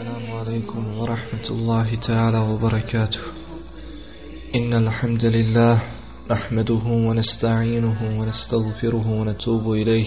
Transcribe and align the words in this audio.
السلام 0.00 0.32
عليكم 0.32 0.98
ورحمة 0.98 1.46
الله 1.50 1.94
تعالى 1.94 2.38
وبركاته. 2.38 3.20
إن 4.56 4.72
الحمد 4.74 5.24
لله 5.24 5.82
نحمده 6.30 6.84
ونستعينه 6.84 8.20
ونستغفره 8.20 9.06
ونتوب 9.10 9.72
إليه. 9.72 10.06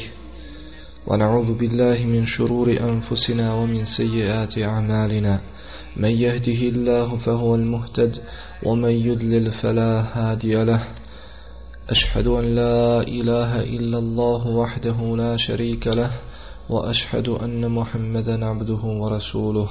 ونعوذ 1.08 1.54
بالله 1.54 2.06
من 2.06 2.26
شرور 2.26 2.68
أنفسنا 2.82 3.54
ومن 3.54 3.86
سيئات 3.86 4.58
أعمالنا. 4.58 5.42
من 5.98 6.10
يهده 6.10 6.62
الله 6.73 7.18
فهو 7.18 7.55
المهتد 7.55 8.18
ومن 8.64 8.91
يضلل 8.91 9.54
فلا 9.54 10.05
هادي 10.14 10.64
له. 10.64 10.84
أشهد 11.89 12.28
أن 12.28 12.55
لا 12.55 13.02
إله 13.02 13.64
إلا 13.64 13.98
الله 13.98 14.48
وحده 14.48 15.16
لا 15.18 15.38
شريك 15.38 15.88
له 15.88 16.12
وأشهد 16.70 17.28
أن 17.30 17.71
محمدا 17.71 18.46
عبده 18.46 18.84
ورسوله. 19.02 19.70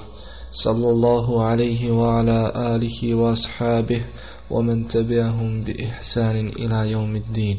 صلى 0.52 0.90
الله 0.90 1.44
عليه 1.44 1.90
وعلى 1.90 2.52
آله 2.56 3.14
وأصحابه 3.14 4.04
ومن 4.50 4.88
تبعهم 4.88 5.64
بإحسان 5.64 6.48
إلى 6.48 6.90
يوم 6.90 7.16
الدين. 7.16 7.58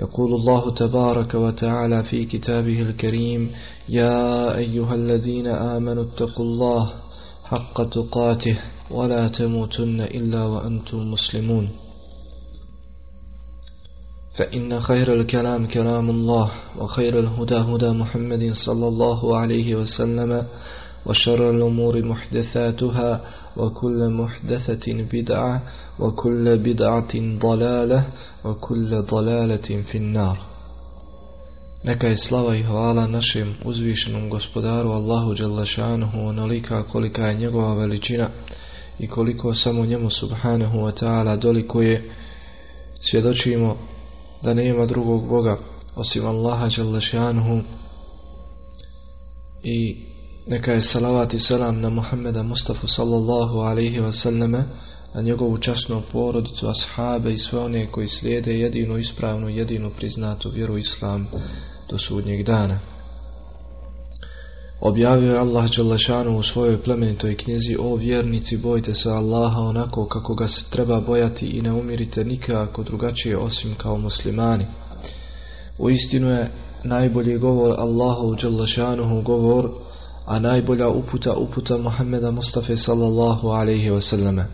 يقول 0.00 0.34
الله 0.34 0.70
تبارك 0.70 1.34
وتعالى 1.34 2.02
في 2.02 2.24
كتابه 2.24 2.82
الكريم 2.82 3.50
يا 3.88 4.56
أيها 4.56 4.94
الذين 4.94 5.46
آمنوا 5.46 6.02
اتقوا 6.02 6.44
الله 6.44 6.92
حق 7.44 7.82
تقاته 7.88 8.56
ولا 8.90 9.28
تموتن 9.28 10.00
إلا 10.00 10.44
وأنتم 10.44 11.10
مسلمون. 11.10 11.68
فإن 14.34 14.80
خير 14.80 15.14
الكلام 15.14 15.66
كلام 15.66 16.10
الله 16.10 16.50
وخير 16.78 17.18
الهدى 17.18 17.56
هدى 17.56 17.90
محمد 17.90 18.50
صلى 18.54 18.88
الله 18.88 19.36
عليه 19.36 19.74
وسلم 19.74 20.46
وشر 21.05 21.49
الأمور 21.49 22.03
محدثاتها 22.03 23.21
وكل 23.57 24.09
محدثة 24.09 24.93
بدعة 25.11 25.61
وكل 25.99 26.57
بدعة 26.57 27.13
ضلالة 27.39 28.05
وكل 28.45 29.01
ضلالة 29.01 29.83
في 29.91 29.97
النار 29.97 30.37
Neka 31.83 32.07
je 32.07 32.17
slava 32.17 32.55
i 32.55 32.61
hvala 32.63 33.07
našem 33.07 33.55
uzvišenom 33.65 34.29
gospodaru 34.29 34.89
Allahu 34.89 35.33
Đalešanuhu 35.33 36.19
onolika 36.19 36.83
kolika 36.83 37.27
je 37.27 37.35
njegova 37.35 37.73
veličina 37.73 38.29
i 38.99 39.07
koliko 39.07 39.55
samo 39.55 39.85
njemu 39.85 40.09
subhanahu 40.09 40.77
wa 40.77 40.91
ta'ala 40.91 41.35
doliko 41.35 41.81
je 41.81 42.11
svjedočimo 42.99 43.77
da 44.41 44.53
nema 44.53 44.85
drugog 44.85 45.27
Boga 45.27 45.57
osim 45.95 46.25
Allaha 46.25 46.69
Đalešanuhu 46.77 47.61
i 49.63 50.06
neka 50.48 50.72
je 50.72 50.82
salavat 50.82 51.34
i 51.34 51.40
selam 51.40 51.80
na 51.80 51.90
Muhammeda 51.90 52.42
Mustafa 52.42 52.88
sallallahu 52.88 53.58
alaihi 53.58 54.00
wa 54.00 54.12
sallame 54.12 54.64
na 55.14 55.22
njegovu 55.22 55.58
časnu 55.58 56.02
porodicu, 56.12 56.68
ashabe 56.68 57.32
i 57.32 57.38
sve 57.38 57.58
one 57.58 57.86
koji 57.86 58.08
slijede 58.08 58.58
jedinu 58.58 58.98
ispravnu, 58.98 59.48
jedinu 59.48 59.90
priznatu 59.90 60.50
vjeru 60.50 60.78
Islam 60.78 61.28
do 61.90 61.98
sudnjeg 61.98 62.42
dana. 62.42 62.78
Objavio 64.80 65.32
je 65.32 65.38
Allah 65.38 65.70
Đalešanu 65.76 66.38
u 66.38 66.42
svojoj 66.42 66.82
plemenitoj 66.82 67.36
knjizi 67.36 67.76
O 67.80 67.94
vjernici, 67.94 68.56
bojte 68.56 68.94
se 68.94 69.10
Allaha 69.10 69.60
onako 69.60 70.06
kako 70.06 70.34
ga 70.34 70.48
se 70.48 70.64
treba 70.70 71.00
bojati 71.00 71.46
i 71.46 71.62
ne 71.62 71.72
umirite 71.72 72.24
nikako 72.24 72.82
drugačije 72.82 73.36
osim 73.36 73.74
kao 73.74 73.96
muslimani. 73.96 74.66
U 75.78 75.90
istinu 75.90 76.28
je 76.28 76.50
najbolji 76.84 77.38
govor 77.38 77.74
Allahu 77.78 78.34
Đalešanuhu 78.34 79.22
govor, 79.22 79.70
a 80.28 80.38
najbolja 80.38 80.88
uputa 80.88 81.34
uputa 81.34 81.78
Muhammeda 81.78 82.30
Mustafa 82.30 82.76
sallallahu 82.76 83.48
alaihi 83.48 83.90
wasallame. 83.90 84.44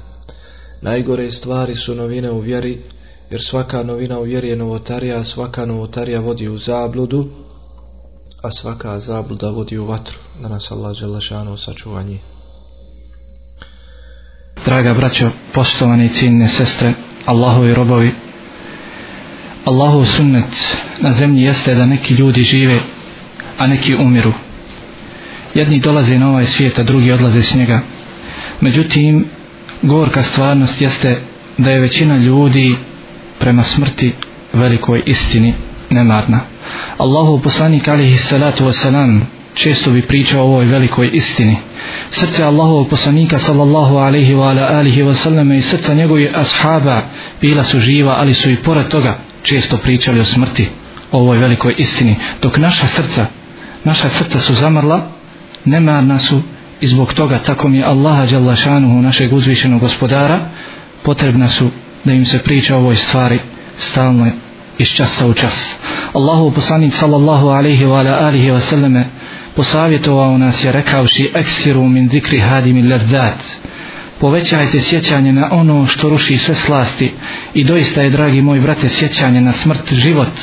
Najgore 0.82 1.32
stvari 1.32 1.76
su 1.76 1.94
novine 1.94 2.30
u 2.30 2.38
vjeri, 2.38 2.78
jer 3.30 3.40
svaka 3.42 3.82
novina 3.82 4.18
u 4.18 4.22
vjeri 4.22 4.48
je 4.48 4.56
novotarija, 4.56 5.16
a 5.16 5.24
svaka 5.24 5.66
novotarija 5.66 6.20
vodi 6.20 6.48
u 6.48 6.58
zabludu, 6.58 7.28
a 8.42 8.50
svaka 8.50 9.00
zabluda 9.00 9.50
vodi 9.50 9.78
u 9.78 9.86
vatru, 9.86 10.18
da 10.42 10.48
nas 10.48 10.70
Allah 10.70 10.94
želešanu 10.94 11.56
sačuvanje. 11.56 12.18
Draga 14.64 14.94
braćo, 14.94 15.30
poštovani 15.54 16.14
ciljne 16.14 16.48
sestre, 16.48 16.94
Allahovi 17.26 17.74
robovi, 17.74 18.10
Allahov 19.64 20.04
sunnet 20.06 20.54
na 21.00 21.12
zemlji 21.12 21.42
jeste 21.42 21.74
da 21.74 21.86
neki 21.86 22.14
ljudi 22.14 22.42
žive, 22.42 22.80
a 23.58 23.66
neki 23.66 23.94
umiru. 23.94 24.43
Jedni 25.54 25.80
dolaze 25.80 26.18
na 26.18 26.30
ovaj 26.30 26.46
svijet, 26.46 26.78
a 26.78 26.82
drugi 26.82 27.12
odlaze 27.12 27.42
s 27.42 27.54
njega. 27.54 27.80
Međutim, 28.60 29.24
gorka 29.82 30.22
stvarnost 30.22 30.80
jeste 30.80 31.16
da 31.58 31.70
je 31.70 31.80
većina 31.80 32.16
ljudi 32.16 32.76
prema 33.38 33.62
smrti 33.62 34.12
velikoj 34.52 35.02
istini 35.06 35.54
nemarna. 35.90 36.40
Allahu 36.98 37.40
poslanik 37.42 37.88
alihi 37.88 38.18
salatu 38.18 38.64
wasalam 38.64 39.20
često 39.54 39.90
bi 39.90 40.02
pričao 40.02 40.40
o 40.40 40.46
ovoj 40.46 40.64
velikoj 40.64 41.10
istini. 41.12 41.56
Srce 42.10 42.44
Allahu 42.44 42.88
poslanika 42.90 43.38
sallallahu 43.38 43.96
alaihi 43.96 44.34
wa 44.34 44.50
ala 44.50 44.78
alihi 44.78 45.02
wasallam 45.02 45.58
i 45.58 45.62
srca 45.62 45.94
njegovih 45.94 46.38
ashaba 46.38 47.02
bila 47.40 47.64
su 47.64 47.80
živa, 47.80 48.16
ali 48.18 48.34
su 48.34 48.50
i 48.50 48.56
pored 48.56 48.88
toga 48.88 49.18
često 49.42 49.76
pričali 49.76 50.20
o 50.20 50.24
smrti, 50.24 50.68
o 51.12 51.18
ovoj 51.18 51.38
velikoj 51.38 51.74
istini. 51.78 52.16
Dok 52.42 52.56
naša 52.56 52.86
srca, 52.86 53.26
naša 53.84 54.08
srca 54.08 54.38
su 54.38 54.54
zamrla, 54.54 55.13
nemarna 55.64 56.18
su 56.18 56.42
i 56.80 56.86
zbog 56.86 57.14
toga 57.14 57.38
tako 57.38 57.68
mi 57.68 57.78
je 57.78 57.84
Allaha 57.84 58.26
Đalašanuhu 58.26 59.02
našeg 59.02 59.32
uzvišenog 59.32 59.80
gospodara 59.80 60.38
potrebna 61.02 61.48
su 61.48 61.70
da 62.04 62.12
im 62.12 62.26
se 62.26 62.38
priča 62.38 62.76
o 62.76 62.78
ovoj 62.78 62.96
stvari 62.96 63.38
stalno 63.78 64.26
iz 64.78 64.88
časa 64.88 65.26
u 65.26 65.34
čas. 65.34 65.74
Allahu 66.12 66.50
poslanik 66.50 66.94
sallallahu 66.94 67.48
alaihi 67.48 67.84
wa 67.84 68.24
alihi 68.24 68.50
wa 68.50 68.60
sallame 68.60 69.04
posavjetovao 69.56 70.38
nas 70.38 70.64
je 70.64 70.72
rekavši 70.72 71.30
eksiru 71.34 71.88
min 71.88 72.08
zikri 72.10 72.40
hadimi 72.40 72.82
ladhat 72.82 73.44
povećajte 74.20 74.80
sjećanje 74.80 75.32
na 75.32 75.48
ono 75.50 75.86
što 75.86 76.08
ruši 76.08 76.38
sve 76.38 76.54
slasti 76.54 77.12
i 77.54 77.64
doista 77.64 78.02
je 78.02 78.10
dragi 78.10 78.42
moj 78.42 78.60
brate 78.60 78.88
sjećanje 78.88 79.40
na 79.40 79.52
smrt 79.52 79.94
život. 79.94 80.40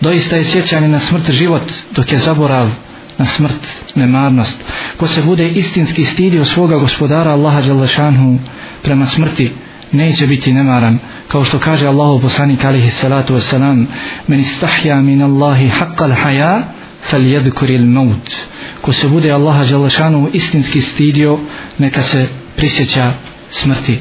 Doista 0.00 0.36
je 0.36 0.44
sjećanje 0.44 0.88
na 0.88 1.00
smrt 1.00 1.30
život 1.30 1.72
dok 1.96 2.12
je 2.12 2.18
zaborav 2.18 2.70
na 3.18 3.26
smrt, 3.26 3.68
nemarnost. 3.94 4.64
Ko 4.96 5.06
se 5.06 5.22
bude 5.22 5.48
istinski 5.48 6.04
stidio 6.04 6.44
svoga 6.44 6.76
gospodara 6.76 7.30
Allaha 7.30 7.60
Đalešanhu 7.60 8.38
prema 8.82 9.06
smrti, 9.06 9.52
neće 9.92 10.26
biti 10.26 10.52
nemaran. 10.52 10.98
Kao 11.28 11.44
što 11.44 11.58
kaže 11.58 11.86
Allahu 11.86 12.20
poslanik 12.20 12.64
alihi 12.64 12.90
salatu 12.90 13.34
wasalam, 13.34 13.86
men 14.26 14.40
istahja 14.40 15.00
min 15.00 15.22
Allahi 15.22 15.70
haqqal 15.80 16.14
haja, 16.22 16.62
fal 17.10 17.26
jedkuril 17.26 17.86
maut. 17.86 18.36
Ko 18.80 18.92
se 18.92 19.08
bude 19.08 19.30
Allaha 19.30 19.64
Đalešanhu 19.64 20.28
istinski 20.32 20.80
stidio, 20.80 21.38
neka 21.78 22.02
se 22.02 22.26
prisjeća 22.56 23.12
smrti. 23.50 24.00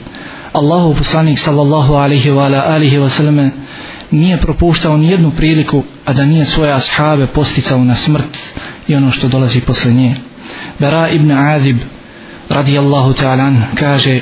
Allahu 0.53 0.95
poslanik 0.95 1.39
sallallahu 1.39 1.93
alihi 1.93 2.29
wa 2.29 2.63
alihi 2.67 2.97
wa 2.97 3.49
nije 4.13 4.37
propuštao 4.37 4.97
ni 4.97 5.11
jednu 5.11 5.31
priliku, 5.31 5.83
a 6.05 6.13
da 6.13 6.25
nije 6.25 6.45
svoje 6.45 6.71
ashabe 6.73 7.27
posticao 7.27 7.83
na 7.83 7.95
smrt, 7.95 8.37
i 8.87 8.95
ono 8.95 9.11
što 9.11 9.27
dolazi 9.27 9.61
posle 9.61 9.93
nje. 9.93 10.15
Bara 10.79 11.09
ibn 11.09 11.31
Azib 11.31 11.77
radijallahu 12.49 13.13
ta'ala 13.13 13.53
kaže 13.75 14.21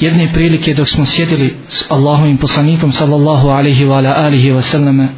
jedne 0.00 0.32
prilike 0.32 0.74
dok 0.74 0.88
smo 0.88 1.06
sjedili 1.06 1.56
s 1.68 1.90
Allahovim 1.90 2.36
poslanikom 2.36 2.92
sallallahu 2.92 3.48
alaihi 3.48 3.84
wa 3.84 3.98
ala 3.98 4.14
alihi 4.16 4.52
wa 4.52 4.62
sallame 4.62 5.08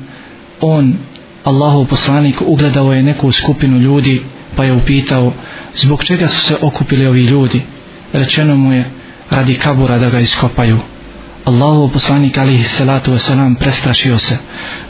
on 0.60 0.94
Allahov 1.44 1.84
poslanik 1.86 2.42
ugledao 2.46 2.92
je 2.92 3.02
neku 3.02 3.32
skupinu 3.32 3.78
ljudi 3.78 4.22
pa 4.56 4.64
je 4.64 4.72
upitao 4.72 5.32
zbog 5.76 6.04
čega 6.04 6.28
su 6.28 6.40
se 6.40 6.56
okupili 6.62 7.06
ovi 7.06 7.24
ljudi 7.24 7.62
rečeno 8.12 8.56
mu 8.56 8.72
je 8.72 8.84
radi 9.30 9.54
kabura 9.54 9.98
da 9.98 10.10
ga 10.10 10.20
iskopaju 10.20 10.78
Allahov 11.44 11.90
poslanik 11.90 12.38
alihi 12.38 12.64
salatu 12.64 13.12
wasalam 13.12 13.54
prestrašio 13.58 14.18
se. 14.18 14.36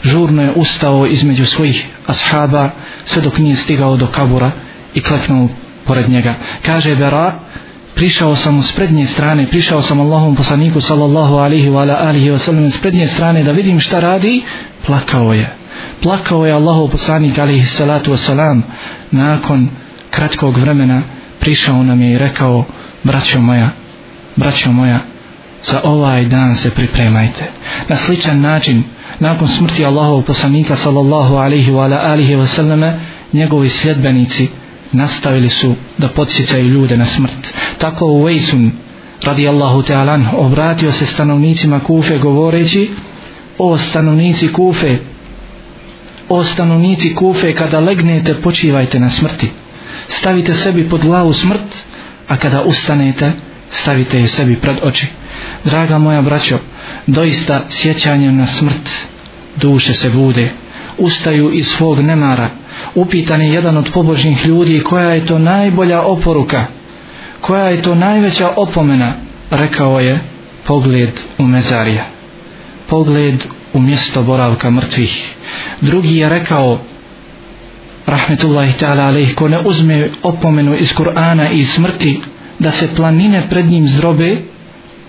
Žurno 0.03 0.41
je 0.41 0.51
ustao 0.55 1.05
između 1.05 1.45
svojih 1.45 1.85
ashaba 2.07 2.69
sve 3.05 3.21
dok 3.21 3.37
nije 3.37 3.55
stigao 3.55 3.97
do 3.97 4.07
kabura 4.07 4.51
i 4.93 5.01
kleknuo 5.01 5.49
pored 5.85 6.09
njega. 6.09 6.35
Kaže 6.65 6.95
Bera, 6.95 7.33
prišao 7.95 8.35
sam 8.35 8.63
s 8.63 8.71
prednje 8.71 9.05
strane, 9.05 9.47
prišao 9.47 9.81
sam 9.81 9.99
Allahom 9.99 10.35
poslaniku 10.35 10.81
sallallahu 10.81 11.35
alihi 11.35 11.69
wa 11.69 11.79
alihi 11.79 11.97
alihi 12.07 12.31
wasalam 12.31 12.71
s 12.71 12.77
prednje 12.77 13.07
strane 13.07 13.43
da 13.43 13.51
vidim 13.51 13.79
šta 13.79 13.99
radi, 13.99 14.41
plakao 14.85 15.33
je. 15.33 15.55
Plakao 16.01 16.45
je 16.45 16.53
Allahov 16.53 16.87
poslanik 16.87 17.39
alihi 17.39 17.65
salatu 17.65 18.11
wasalam 18.11 18.61
nakon 19.11 19.69
kratkog 20.09 20.57
vremena 20.57 21.01
prišao 21.39 21.83
nam 21.83 22.01
je 22.01 22.13
i 22.13 22.17
rekao 22.17 22.65
braćo 23.03 23.39
moja, 23.39 23.69
braćo 24.35 24.71
moja, 24.71 24.99
za 25.63 25.81
ovaj 25.83 26.25
dan 26.25 26.55
se 26.55 26.69
pripremajte. 26.69 27.43
Na 27.87 27.95
sličan 27.95 28.41
način, 28.41 28.83
nakon 29.19 29.47
smrti 29.47 29.85
Allahov 29.85 30.21
poslanika 30.21 30.75
sallallahu 30.75 31.35
alaihi 31.35 31.71
wa 31.71 31.83
ala 31.83 32.01
alihi 32.05 32.35
wa 32.35 32.47
sallame, 32.47 32.99
njegovi 33.33 33.69
sljedbenici 33.69 34.47
nastavili 34.91 35.49
su 35.49 35.75
da 35.97 36.07
podsjećaju 36.07 36.67
ljude 36.67 36.97
na 36.97 37.05
smrt. 37.05 37.53
Tako 37.77 38.05
u 38.05 38.23
Vejsun 38.23 38.71
radijallahu 39.23 39.81
ta'alan 39.81 40.25
obratio 40.37 40.91
se 40.91 41.05
stanovnicima 41.05 41.79
Kufe 41.79 42.17
govoreći 42.17 42.89
o 43.57 43.77
stanovnici 43.77 44.53
Kufe 44.53 44.97
o 46.29 46.43
stanovnici 46.43 47.15
Kufe 47.15 47.55
kada 47.55 47.79
legnete 47.79 48.33
počivajte 48.41 48.99
na 48.99 49.09
smrti. 49.09 49.49
Stavite 50.07 50.53
sebi 50.53 50.89
pod 50.89 51.01
glavu 51.01 51.33
smrt 51.33 51.85
a 52.27 52.37
kada 52.37 52.63
ustanete 52.63 53.31
stavite 53.71 54.19
je 54.19 54.27
sebi 54.27 54.55
pred 54.55 54.77
oči 54.83 55.07
draga 55.63 55.97
moja 55.97 56.21
braćo 56.21 56.59
doista 57.07 57.61
sjećanjem 57.69 58.37
na 58.37 58.47
smrt 58.47 58.89
duše 59.55 59.93
se 59.93 60.09
bude 60.09 60.49
ustaju 60.97 61.51
iz 61.53 61.67
svog 61.67 61.99
nemara. 61.99 62.49
Upitan 62.95 63.41
je 63.41 63.53
jedan 63.53 63.77
od 63.77 63.89
pobožnih 63.93 64.45
ljudi 64.45 64.83
koja 64.83 65.09
je 65.09 65.25
to 65.25 65.39
najbolja 65.39 66.01
oporuka 66.01 66.65
koja 67.41 67.65
je 67.65 67.81
to 67.81 67.95
najveća 67.95 68.49
opomena 68.55 69.13
rekao 69.51 69.99
je 69.99 70.19
pogled 70.63 71.09
u 71.37 71.43
mezarija. 71.43 72.05
Pogled 72.87 73.45
u 73.73 73.79
mjesto 73.79 74.23
boravka 74.23 74.69
mrtvih. 74.69 75.35
Drugi 75.81 76.17
je 76.17 76.29
rekao 76.29 76.79
rahmetullahi 78.05 78.73
ta'ala 78.79 79.07
alaih 79.07 79.35
ko 79.35 79.47
ne 79.47 79.59
uzme 79.59 80.09
opomenu 80.23 80.75
iz 80.75 80.93
Kur'ana 80.93 81.51
i 81.51 81.65
smrti 81.65 82.19
da 82.59 82.71
se 82.71 82.95
planine 82.95 83.43
pred 83.49 83.65
njim 83.65 83.89
zdrobe 83.89 84.37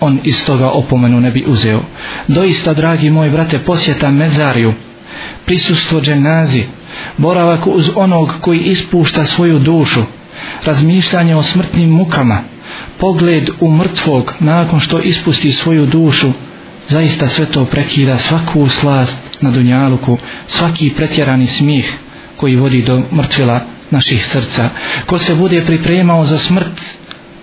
on 0.05 0.19
iz 0.23 0.45
toga 0.45 0.69
opomenu 0.69 1.21
ne 1.21 1.31
bi 1.31 1.43
uzeo. 1.47 1.81
Doista 2.27 2.73
dragi 2.73 3.09
moj 3.09 3.29
brate 3.29 3.59
posjeta 3.59 4.11
mezariju 4.11 4.73
prisustvo 5.45 6.01
dženazi 6.01 6.63
boravak 7.17 7.67
uz 7.67 7.89
onog 7.95 8.33
koji 8.41 8.59
ispušta 8.59 9.25
svoju 9.25 9.59
dušu 9.59 10.03
razmišljanje 10.63 11.35
o 11.35 11.43
smrtnim 11.43 11.89
mukama 11.89 12.39
pogled 12.97 13.49
u 13.59 13.71
mrtvog 13.71 14.33
nakon 14.39 14.79
što 14.79 14.99
ispusti 14.99 15.51
svoju 15.51 15.85
dušu 15.85 16.31
zaista 16.87 17.27
sve 17.27 17.45
to 17.45 17.65
prekida 17.65 18.17
svaku 18.17 18.69
slast 18.69 19.17
na 19.41 19.51
dunjaluku 19.51 20.17
svaki 20.47 20.89
pretjerani 20.89 21.47
smih 21.47 21.97
koji 22.37 22.55
vodi 22.55 22.81
do 22.81 23.01
mrtvila 23.11 23.61
naših 23.91 24.27
srca. 24.27 24.69
Ko 25.05 25.19
se 25.19 25.35
bude 25.35 25.61
pripremao 25.61 26.25
za 26.25 26.37
smrt 26.37 26.81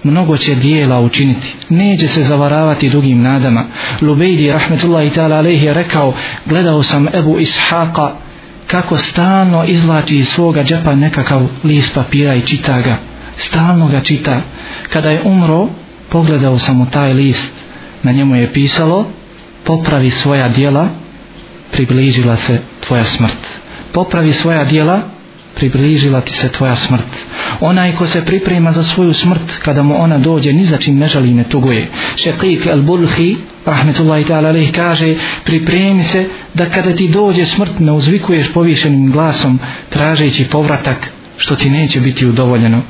mnogo 0.02 0.36
će 0.38 0.54
dijela 0.54 1.00
učiniti. 1.00 1.54
Neće 1.68 2.08
se 2.08 2.22
zavaravati 2.22 2.90
dugim 2.90 3.22
nadama. 3.22 3.64
Lubejdi 4.00 4.52
rahmetullahi 4.52 5.10
ta'ala 5.10 5.38
alaihi 5.38 5.66
je 5.66 5.74
rekao 5.74 6.14
gledao 6.46 6.82
sam 6.82 7.08
Ebu 7.14 7.38
Ishaqa 7.38 8.10
kako 8.66 8.98
stalno 8.98 9.64
izlači 9.64 10.16
iz 10.16 10.28
svoga 10.28 10.64
džepa 10.64 10.94
nekakav 10.94 11.46
list 11.64 11.94
papira 11.94 12.34
i 12.34 12.40
čita 12.40 12.80
ga. 12.80 12.96
Stalno 13.36 13.88
ga 13.88 14.00
čita. 14.00 14.40
Kada 14.92 15.10
je 15.10 15.22
umro 15.24 15.68
pogledao 16.08 16.58
sam 16.58 16.80
u 16.80 16.86
taj 16.86 17.12
list. 17.12 17.52
Na 18.02 18.12
njemu 18.12 18.36
je 18.36 18.52
pisalo 18.52 19.06
popravi 19.64 20.10
svoja 20.10 20.48
dijela 20.48 20.88
približila 21.72 22.36
se 22.36 22.60
tvoja 22.86 23.04
smrt. 23.04 23.38
Popravi 23.92 24.32
svoja 24.32 24.64
dijela 24.64 25.00
približila 25.54 26.20
ti 26.20 26.32
se 26.32 26.48
tvoja 26.48 26.76
smrt. 26.76 27.26
Onaj 27.60 27.92
ko 27.92 28.06
se 28.06 28.24
priprema 28.24 28.72
za 28.72 28.84
svoju 28.84 29.14
smrt 29.14 29.58
kada 29.64 29.82
mu 29.82 30.02
ona 30.02 30.18
dođe 30.18 30.52
ni 30.52 30.64
za 30.64 30.76
čim 30.76 30.98
ne 30.98 31.06
žali 31.06 31.34
ne 31.34 31.44
tuguje. 31.44 31.88
Šekik 32.16 32.66
al 32.66 32.82
bulhi 32.82 33.36
rahmetullahi 33.66 34.24
ta'ala 34.24 34.48
alih 34.48 34.72
kaže 34.72 35.14
pripremi 35.44 36.02
se 36.02 36.28
da 36.54 36.66
kada 36.66 36.96
ti 36.96 37.08
dođe 37.08 37.46
smrt 37.46 37.78
ne 37.78 37.92
uzvikuješ 37.92 38.52
povišenim 38.52 39.12
glasom 39.12 39.58
tražeći 39.88 40.44
povratak 40.44 40.96
što 41.36 41.56
ti 41.56 41.70
neće 41.70 42.00
biti 42.00 42.26
udovoljeno. 42.26 42.82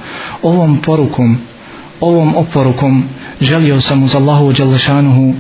Ovom 0.43 0.79
porukom 0.79 1.39
ovom 2.01 2.37
oporukom 2.37 3.05
želio 3.41 3.81
sam 3.81 4.03
uz 4.03 4.15
Allahu 4.15 4.53
Đalešanuhu 4.53 5.35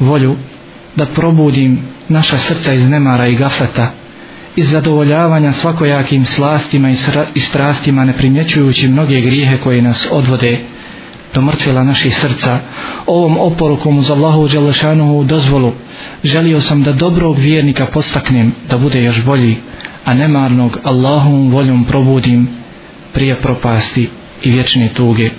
volju 0.00 0.36
da 0.96 1.06
probudim 1.06 1.78
naša 2.08 2.38
srca 2.38 2.72
iz 2.72 2.88
nemara 2.88 3.26
i 3.26 3.36
gafleta 3.36 3.92
iz 4.56 4.70
zadovoljavanja 4.70 5.52
svakojakim 5.52 6.26
slastima 6.26 6.90
i 7.34 7.40
strastima 7.40 8.04
ne 8.04 8.12
primjećujući 8.12 8.88
mnoge 8.88 9.20
grijehe 9.20 9.56
koje 9.56 9.82
nas 9.82 10.08
odvode 10.10 10.58
do 11.34 11.42
mrtvila 11.42 11.84
naših 11.84 12.16
srca. 12.16 12.58
Ovom 13.06 13.38
oporukom 13.38 13.98
uz 13.98 14.10
Allahu 14.10 14.48
Đelešanuhu 14.48 15.24
dozvolu 15.24 15.72
želio 16.24 16.60
sam 16.60 16.82
da 16.82 16.92
dobrog 16.92 17.38
vjernika 17.38 17.86
postaknem 17.86 18.52
da 18.70 18.78
bude 18.78 19.02
još 19.02 19.24
bolji 19.24 19.56
a 20.04 20.14
nemarnog 20.14 20.78
Allahom 20.82 21.50
voljom 21.50 21.84
probudim 21.84 22.48
prije 23.12 23.34
propasti 23.34 24.08
i 24.42 24.50
vječne 24.50 24.88
tuge. 24.88 25.30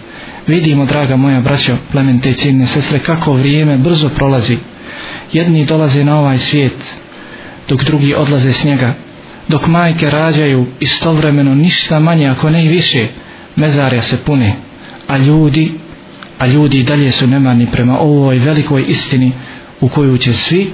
Vidimo 0.48 0.86
draga 0.86 1.16
moja 1.16 1.40
braćo 1.40 1.78
plemente 1.92 2.34
ciljne 2.34 2.68
sestre 2.68 3.00
kako 3.00 3.34
vrijeme 3.34 3.78
brzo 3.78 4.10
prolazi. 4.10 4.58
Jedni 5.34 5.66
dolaze 5.66 6.04
na 6.04 6.20
ovaj 6.20 6.38
svijet 6.38 6.96
dok 7.70 7.84
drugi 7.84 8.16
odlaze 8.16 8.54
s 8.54 8.64
njega 8.64 8.94
dok 9.48 9.68
majke 9.68 10.10
rađaju 10.10 10.66
istovremeno 10.80 11.56
ništa 11.56 12.00
manje 12.00 12.28
ako 12.28 12.50
ne 12.50 12.66
i 12.66 12.68
više 12.68 13.08
mezarja 13.56 14.02
se 14.02 14.18
pune 14.18 14.56
a 15.08 15.18
ljudi 15.18 15.72
a 16.40 16.48
ljudi 16.48 16.84
dalje 16.84 17.12
su 17.12 17.28
nemani 17.28 17.68
prema 17.72 18.00
ovoj 18.00 18.40
velikoj 18.40 18.84
istini 18.88 19.32
u 19.82 19.90
koju 19.90 20.18
će 20.18 20.34
svi 20.34 20.70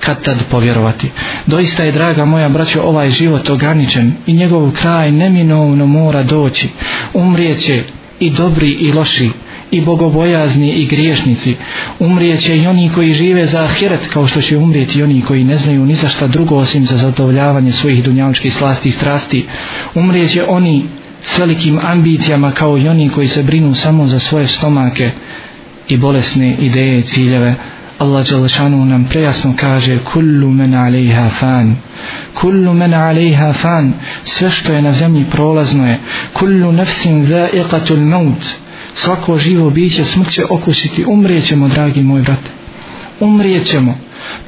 kad 0.00 0.22
tad 0.22 0.44
povjerovati. 0.50 1.10
Doista 1.46 1.84
je 1.84 1.92
draga 1.92 2.24
moja 2.24 2.48
braćo 2.48 2.82
ovaj 2.82 3.10
život 3.10 3.50
ograničen 3.50 4.12
i 4.26 4.32
njegov 4.32 4.70
kraj 4.70 5.12
neminovno 5.12 5.86
mora 5.86 6.22
doći. 6.22 6.68
Umrijeće 7.14 7.84
i 8.20 8.30
dobri 8.30 8.70
i 8.70 8.92
loši 8.92 9.30
i 9.72 9.80
bogobojazni 9.80 10.70
i 10.70 10.86
griješnici. 10.86 11.56
Umrijeće 11.98 12.56
i 12.56 12.66
oni 12.66 12.90
koji 12.94 13.12
žive 13.12 13.46
za 13.46 13.64
ahiret 13.64 14.06
kao 14.12 14.26
što 14.26 14.42
će 14.42 14.58
umrijeti 14.58 15.02
oni 15.02 15.22
koji 15.22 15.44
ne 15.44 15.58
znaju 15.58 15.86
ni 15.86 15.94
za 15.94 16.08
šta 16.08 16.26
drugo 16.26 16.54
osim 16.54 16.86
za 16.86 16.96
zadovoljavanje 16.96 17.72
svojih 17.72 18.02
dunjaličkih 18.02 18.54
slasti 18.54 18.88
i 18.88 18.92
strasti. 18.92 19.44
Umrijeće 19.94 20.44
oni 20.48 20.84
s 21.22 21.38
velikim 21.38 21.78
ambicijama 21.82 22.50
kao 22.50 22.78
i 22.78 22.88
oni 22.88 23.08
koji 23.08 23.28
se 23.28 23.42
brinu 23.42 23.74
samo 23.74 24.06
za 24.06 24.18
svoje 24.18 24.48
stomake 24.48 25.10
i 25.88 25.96
bolesne 25.96 26.56
ideje 26.60 26.98
i 26.98 27.02
ciljeve. 27.02 27.54
Allah 27.98 28.28
Đalešanu 28.28 28.84
nam 28.84 29.04
prejasno 29.04 29.54
kaže 29.56 29.98
kullu 29.98 30.50
men 30.50 30.74
alejha 30.74 31.30
fan. 31.30 31.76
Kullu 32.34 32.74
men 32.74 32.94
alejha 32.94 33.52
fan. 33.52 33.92
Sve 34.24 34.50
što 34.50 34.72
je 34.72 34.82
na 34.82 34.92
zemlji 34.92 35.24
prolazno 35.30 35.88
je. 35.88 35.98
Kullu 36.32 36.72
nefsin 36.72 37.26
zaiqatul 37.26 38.04
maut 38.06 38.61
svako 38.94 39.38
živo 39.38 39.70
biće 39.70 40.04
smrt 40.04 40.30
će 40.30 40.44
okusiti 40.50 41.04
umrijećemo 41.04 41.68
dragi 41.68 42.02
moj 42.02 42.22
brate. 42.22 42.50
Umrijećemo 43.20 43.98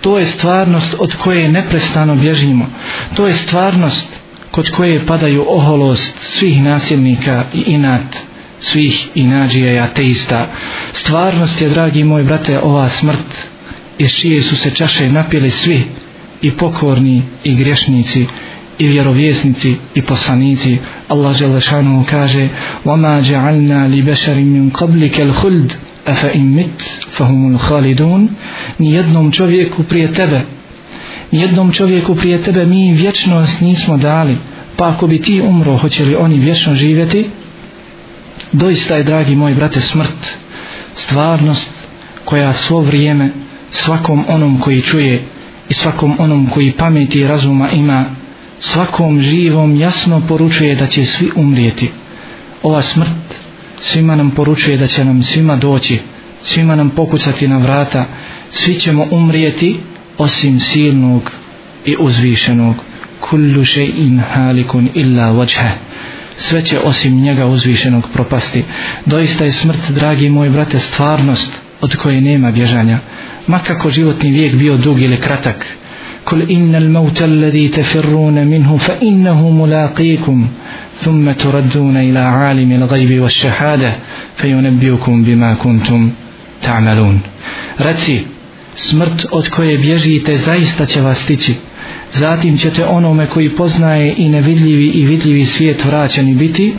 to 0.01 0.19
je 0.19 0.27
stvarnost 0.27 0.95
od 0.99 1.17
koje 1.17 1.49
neprestano 1.49 2.15
bježimo. 2.15 2.67
To 3.15 3.27
je 3.27 3.35
stvarnost 3.35 4.21
kod 4.51 4.71
koje 4.71 5.07
padaju 5.07 5.45
oholost 5.49 6.17
svih 6.21 6.63
nasilnika 6.63 7.45
i 7.55 7.63
inat 7.67 8.17
svih 8.61 9.09
inađija 9.15 9.73
i 9.73 9.79
ateista. 9.79 10.47
Stvarnost 10.93 11.61
je 11.61 11.69
dragi 11.69 12.05
moj 12.05 12.23
brate 12.23 12.61
ova 12.61 12.89
smrt 12.89 13.47
iz 13.99 14.11
čije 14.11 14.43
su 14.43 14.57
se 14.57 14.71
čaše 14.71 15.09
napili 15.09 15.51
svi 15.51 15.85
i 16.43 16.51
pokorni 16.51 17.23
i 17.45 17.55
grešnici 17.55 18.27
i 18.80 18.88
vjerovjesnici 18.88 19.76
i 19.96 20.02
poslanici 20.02 20.78
Allah 21.08 21.36
Želešanu 21.36 22.06
kaže 22.10 22.50
وَمَا 22.86 23.22
جَعَلْنَا 23.22 23.88
لِبَشَرٍ 23.88 24.36
مِنْ 24.36 24.72
قَبْلِكَ 24.72 25.20
الْخُلْدِ 25.20 25.72
أَفَإِمْ 26.08 26.56
مِتْ 26.56 26.82
فَهُمُ 27.18 27.56
الْخَالِدُونَ 27.56 28.28
nijednom 28.78 29.32
čovjeku 29.32 29.84
prije 29.84 30.14
tebe 30.14 30.42
nijednom 31.32 31.72
čovjeku 31.72 32.16
prije 32.16 32.44
tebe 32.44 32.66
mi 32.66 32.94
vječnost 32.94 33.62
nismo 33.62 33.98
dali 33.98 34.38
pa 34.76 34.90
ako 34.90 35.08
bi 35.08 35.22
ti 35.22 35.42
umro 35.42 35.78
hoće 35.78 36.06
li 36.06 36.16
oni 36.16 36.40
vječno 36.40 36.76
živjeti 36.76 37.30
doista 38.52 38.96
je 38.96 39.04
dragi 39.04 39.36
moj 39.36 39.54
brate 39.54 39.82
smrt 39.82 40.38
stvarnost 40.96 41.72
koja 42.26 42.54
svo 42.54 42.82
vrijeme 42.82 43.30
svakom 43.72 44.26
onom 44.28 44.60
koji 44.60 44.82
čuje 44.82 45.22
i 45.70 45.74
svakom 45.74 46.16
onom 46.20 46.48
koji 46.48 46.72
pameti 46.72 47.20
i 47.20 47.28
razuma 47.28 47.70
ima 47.70 48.06
svakom 48.65 49.23
živom 49.23 49.77
jasno 49.77 50.23
poručuje 50.29 50.75
da 50.75 50.87
će 50.87 51.07
svi 51.07 51.31
umrijeti. 51.37 51.91
Ova 52.63 52.83
smrt 52.83 53.35
svima 53.81 54.17
nam 54.17 54.31
poručuje 54.31 54.77
da 54.77 54.87
će 54.87 55.05
nam 55.05 55.23
svima 55.23 55.57
doći 55.57 55.99
svima 56.45 56.77
nam 56.77 56.91
pokucati 56.91 57.49
na 57.49 57.59
vrata. 57.59 58.07
Svi 58.51 58.75
ćemo 58.75 59.07
umrijeti 59.11 59.77
osim 60.19 60.61
silnog 60.61 61.31
i 61.85 61.97
uzvišenog. 61.99 62.75
Kullu 63.21 63.65
shay'in 63.65 64.21
halikun 64.33 64.89
illa 64.95 65.33
wajha. 65.33 65.69
Sve 66.39 66.63
će 66.63 66.81
osim 66.81 67.21
njega 67.21 67.47
uzvišenog 67.47 68.09
propasti. 68.13 68.65
Doista 69.07 69.45
je 69.45 69.53
smrt 69.53 69.91
dragi 69.91 70.29
moj 70.29 70.51
brate 70.51 70.79
stvarnost 70.79 71.53
od 71.81 71.97
koje 71.97 72.21
nema 72.21 72.51
bježanja. 72.51 72.99
Makako 73.47 73.91
životni 73.91 74.31
vijek 74.31 74.55
bio 74.55 74.77
dug 74.77 75.03
ili 75.03 75.21
kratak 75.21 75.67
kul 76.24 76.44
inna 76.48 76.78
al 76.78 76.90
mauta 76.90 77.24
alladhi 77.24 77.70
tafirruna 77.70 78.46
minhu 78.46 78.78
fa 78.78 78.94
innahu 79.02 79.52
mulaqikum 79.52 80.48
ثم 81.00 81.32
تردون 81.32 81.98
إلى 81.98 82.20
عالم 82.20 82.72
الغيب 82.72 83.22
والشهادة 83.22 83.92
فينبئكم 84.36 85.24
بما 85.24 85.54
كنتم 85.54 86.12
تعملون 86.62 87.20
رتي 87.82 88.20
smrt 88.76 89.26
od 89.32 89.50
koje 89.50 89.78
bježite 89.78 90.38
zaista 90.38 90.86
će 90.86 91.02
vas 91.02 91.20
stići 91.20 91.54
zatim 92.14 92.58
ćete 92.58 92.86
onome 92.86 93.26
koji 93.26 93.50
poznaje 93.50 94.14
i 94.18 94.30
nevidljivi 94.30 94.88
i 94.88 95.06
vidljivi 95.06 95.46
svijet 95.46 95.86
vraćani 95.86 96.36
biti 96.36 96.74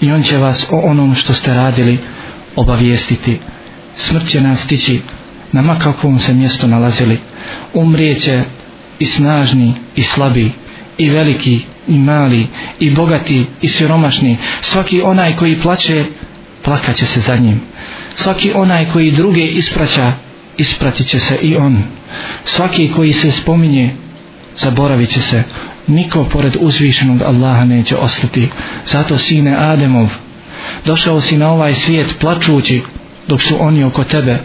i 0.00 0.12
on 0.12 0.22
će 0.22 0.38
vas 0.38 0.66
o 0.70 0.78
onom 0.78 1.14
što 1.14 1.34
ste 1.34 1.54
radili 1.54 1.98
obavijestiti 2.56 3.38
smrt 3.96 4.26
će 4.28 4.40
nas 4.40 4.62
stići 4.62 5.00
na 5.52 5.62
makakvom 5.62 6.18
se 6.18 6.34
mjestu 6.34 6.68
nalazili 6.68 7.18
umrijeće 7.74 8.42
i 8.99 9.05
snažni 9.05 9.73
i 9.95 10.03
slabi 10.03 10.51
i 10.97 11.09
veliki 11.09 11.59
i 11.87 11.97
mali 11.97 12.47
i 12.79 12.89
bogati 12.89 13.45
i 13.61 13.67
siromašni. 13.67 14.37
Svaki 14.61 15.01
onaj 15.01 15.35
koji 15.35 15.61
plaće 15.61 16.05
plakaće 16.63 17.05
se 17.05 17.19
za 17.19 17.35
njim. 17.35 17.61
Svaki 18.15 18.51
onaj 18.55 18.85
koji 18.93 19.11
druge 19.11 19.45
ispraća 19.45 20.13
ispratit 20.57 21.07
će 21.07 21.19
se 21.19 21.35
i 21.35 21.55
on. 21.55 21.83
Svaki 22.43 22.91
koji 22.95 23.13
se 23.13 23.31
spominje 23.31 23.95
zaboravit 24.57 25.09
će 25.09 25.21
se. 25.21 25.43
Niko 25.87 26.23
pored 26.23 26.57
uzvišenog 26.59 27.21
Allaha 27.21 27.65
neće 27.65 27.95
ostati. 27.95 28.49
Zato 28.85 29.17
sine 29.17 29.55
Ademov 29.57 30.07
došao 30.85 31.21
si 31.21 31.37
na 31.37 31.51
ovaj 31.51 31.75
svijet 31.75 32.15
plačući 32.19 32.81
dok 33.27 33.41
su 33.41 33.55
oni 33.59 33.83
oko 33.83 34.03
tebe. 34.03 34.37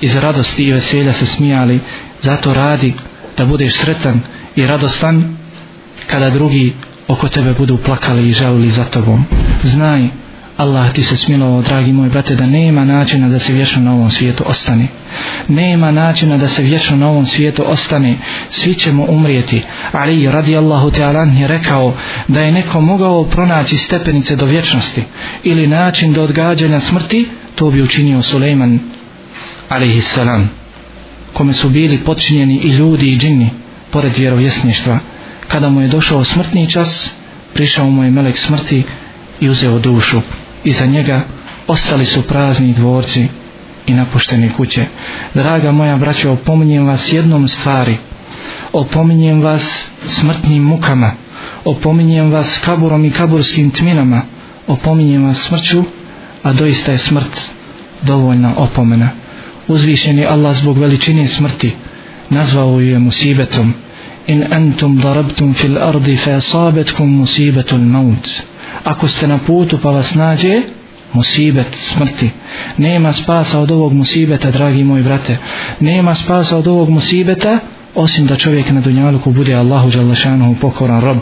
Iz 0.00 0.16
radosti 0.16 0.64
i 0.64 0.72
veselja 0.72 1.12
se 1.12 1.26
smijali. 1.26 1.80
Zato 2.22 2.54
radi 2.54 2.94
da 3.40 3.46
budeš 3.46 3.74
sretan 3.74 4.20
i 4.56 4.66
radostan 4.66 5.36
kada 6.06 6.30
drugi 6.30 6.72
oko 7.08 7.28
tebe 7.28 7.52
budu 7.52 7.76
plakali 7.76 8.28
i 8.28 8.32
žalili 8.32 8.70
za 8.70 8.84
tobom 8.84 9.24
znaj 9.62 10.08
Allah 10.56 10.92
ti 10.92 11.02
se 11.02 11.16
smilovao, 11.16 11.62
dragi 11.62 11.92
moj 11.92 12.08
brate, 12.08 12.34
da 12.34 12.46
nema 12.46 12.84
načina 12.84 13.28
da 13.28 13.38
se 13.38 13.52
vječno 13.52 13.82
na 13.82 13.92
ovom 13.92 14.10
svijetu 14.10 14.44
ostane. 14.46 14.88
Nema 15.48 15.90
načina 15.90 16.36
da 16.36 16.48
se 16.48 16.62
vječno 16.62 16.96
na 16.96 17.08
ovom 17.08 17.26
svijetu 17.26 17.64
ostane. 17.66 18.16
Svi 18.50 18.74
ćemo 18.74 19.06
umrijeti. 19.08 19.62
Ali 19.92 20.30
radi 20.30 20.56
Allahu 20.56 20.90
Teala 20.90 21.22
je 21.22 21.46
rekao 21.48 21.94
da 22.28 22.40
je 22.40 22.52
neko 22.52 22.80
mogao 22.80 23.24
pronaći 23.24 23.76
stepenice 23.76 24.36
do 24.36 24.46
vječnosti 24.46 25.02
ili 25.42 25.66
način 25.66 26.12
do 26.12 26.22
odgađanja 26.22 26.80
smrti, 26.80 27.28
to 27.54 27.70
bi 27.70 27.82
učinio 27.82 28.22
Suleiman 28.22 28.78
alaihi 29.68 30.00
salam 30.00 30.59
kome 31.32 31.52
su 31.52 31.68
bili 31.68 32.04
počinjeni 32.04 32.56
i 32.56 32.68
ljudi 32.68 33.06
i 33.06 33.18
džinni 33.18 33.50
pored 33.90 34.16
vjerovjesništva 34.16 34.98
kada 35.48 35.68
mu 35.68 35.80
je 35.80 35.88
došao 35.88 36.24
smrtni 36.24 36.70
čas 36.70 37.12
prišao 37.54 37.90
mu 37.90 38.04
je 38.04 38.10
melek 38.10 38.38
smrti 38.38 38.82
i 39.40 39.48
uzeo 39.48 39.78
dušu 39.78 40.20
iza 40.64 40.86
njega 40.86 41.20
ostali 41.66 42.06
su 42.06 42.22
prazni 42.22 42.72
dvorci 42.72 43.28
i 43.86 43.94
napuštene 43.94 44.52
kuće. 44.56 44.86
Draga 45.34 45.72
moja 45.72 45.96
braćo, 45.96 46.32
opominjem 46.32 46.86
vas 46.86 47.12
jednom 47.12 47.48
stvari. 47.48 47.96
Opominjem 48.72 49.42
vas 49.42 49.88
smrtnim 50.06 50.62
mukama. 50.62 51.12
Opominjem 51.64 52.30
vas 52.32 52.60
kaburom 52.64 53.04
i 53.04 53.10
kaburskim 53.10 53.70
tminama. 53.70 54.22
Opominjem 54.66 55.24
vas 55.24 55.38
smrću, 55.38 55.84
a 56.42 56.52
doista 56.52 56.92
je 56.92 56.98
smrt 56.98 57.50
dovoljna 58.02 58.52
opomena. 58.56 59.08
Uzvišen 59.68 60.18
je 60.18 60.26
Allah 60.26 60.56
zbog 60.56 60.78
veličine 60.78 61.28
smrti. 61.28 61.72
Nazvao 62.30 62.80
ju 62.80 62.86
je 62.86 62.98
musibetom. 62.98 63.74
In 64.26 64.44
antum 64.52 64.98
darabtum 64.98 65.54
fil 65.54 65.78
ardi 65.78 66.16
fa 66.16 66.30
asabetkum 66.30 67.16
musibetul 67.18 67.78
maut 67.78 68.28
ako 68.84 69.08
ste 69.08 69.26
na 69.26 69.38
putu 69.38 69.78
pa 69.78 69.90
vas 69.90 70.14
nađe 70.14 70.62
musibet 71.12 71.66
smrti 71.74 72.30
nema 72.76 73.12
spasa 73.12 73.58
od 73.60 73.70
ovog 73.70 73.92
musibeta 73.92 74.50
dragi 74.50 74.84
moji 74.84 75.02
brate 75.02 75.36
nema 75.80 76.14
spasa 76.14 76.58
od 76.58 76.68
ovog 76.68 76.90
musibeta 76.90 77.58
osim 77.94 78.26
da 78.26 78.36
čovjek 78.36 78.70
na 78.70 78.80
dunjaluku 78.80 79.30
bude 79.30 79.54
Allahu 79.54 79.90
Đalešanuhu 79.90 80.54
pokoran 80.54 81.00
rob 81.00 81.18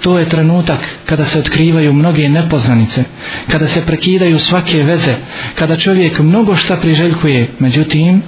to 0.00 0.18
je 0.18 0.28
trenutak 0.28 0.78
kada 1.06 1.24
se 1.24 1.38
otkrivaju 1.38 1.92
mnoge 1.92 2.28
nepoznanice 2.28 3.04
kada 3.50 3.68
se 3.68 3.86
prekidaju 3.86 4.38
svake 4.38 4.82
veze 4.82 5.14
kada 5.54 5.76
čovjek 5.76 6.18
mnogo 6.18 6.56
šta 6.56 6.76
priželjkuje 6.76 7.46
međutim 7.58 8.22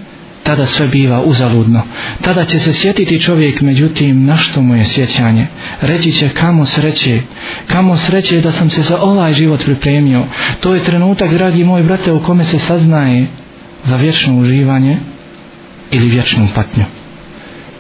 tada 0.49 0.67
sve 0.67 0.89
biva 0.89 1.21
uzaludno. 1.21 1.83
Tada 2.21 2.45
će 2.45 2.59
se 2.59 2.73
sjetiti 2.73 3.21
čovjek, 3.21 3.61
međutim, 3.61 4.25
na 4.25 4.37
što 4.37 4.63
mu 4.63 4.77
je 4.77 4.85
sjećanje? 4.85 5.47
Reći 5.81 6.13
će 6.13 6.29
kamo 6.29 6.67
sreće, 6.67 7.21
kamo 7.67 7.97
sreće 7.97 8.41
da 8.41 8.53
sam 8.53 8.71
se 8.71 8.83
za 8.83 9.01
ovaj 9.01 9.35
život 9.35 9.65
pripremio. 9.65 10.25
To 10.61 10.75
je 10.75 10.85
trenutak, 10.85 11.33
dragi 11.33 11.65
moj 11.65 11.83
brate, 11.83 12.13
u 12.13 12.23
kome 12.23 12.45
se 12.45 12.59
saznaje 12.59 13.27
za 13.85 13.97
vječno 13.97 14.39
uživanje 14.39 14.97
ili 15.91 16.09
vječnu 16.09 16.49
patnju. 16.55 16.98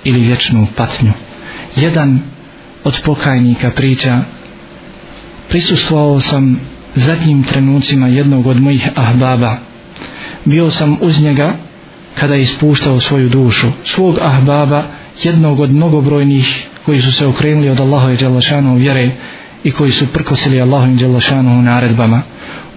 Ili 0.04 0.20
vječnu 0.20 0.66
patnju. 0.76 1.12
Jedan 1.76 2.20
od 2.84 3.00
pokajnika 3.04 3.70
priča, 3.70 4.20
prisustvovao 5.48 6.20
sam 6.20 6.60
zadnjim 6.94 7.42
trenucima 7.42 8.08
jednog 8.08 8.46
od 8.46 8.60
mojih 8.60 8.88
ahbaba. 8.94 9.58
Bio 10.44 10.70
sam 10.70 10.96
uz 11.00 11.22
njega, 11.22 11.52
kada 12.14 12.34
je 12.34 12.42
ispuštao 12.42 13.00
svoju 13.00 13.28
dušu, 13.28 13.66
svog 13.84 14.18
ahbaba, 14.22 14.82
jednog 15.22 15.60
od 15.60 15.74
mnogobrojnih 15.74 16.66
koji 16.86 17.02
su 17.02 17.12
se 17.12 17.26
okrenuli 17.26 17.70
od 17.70 17.80
Allaha 17.80 18.12
i 18.12 18.16
Đalašanu 18.16 18.76
vjere 18.76 19.10
i 19.64 19.70
koji 19.70 19.92
su 19.92 20.06
prkosili 20.06 20.60
Allahu 20.60 20.92
i 20.92 20.96
Đalašanu 20.96 21.62
naredbama. 21.62 22.22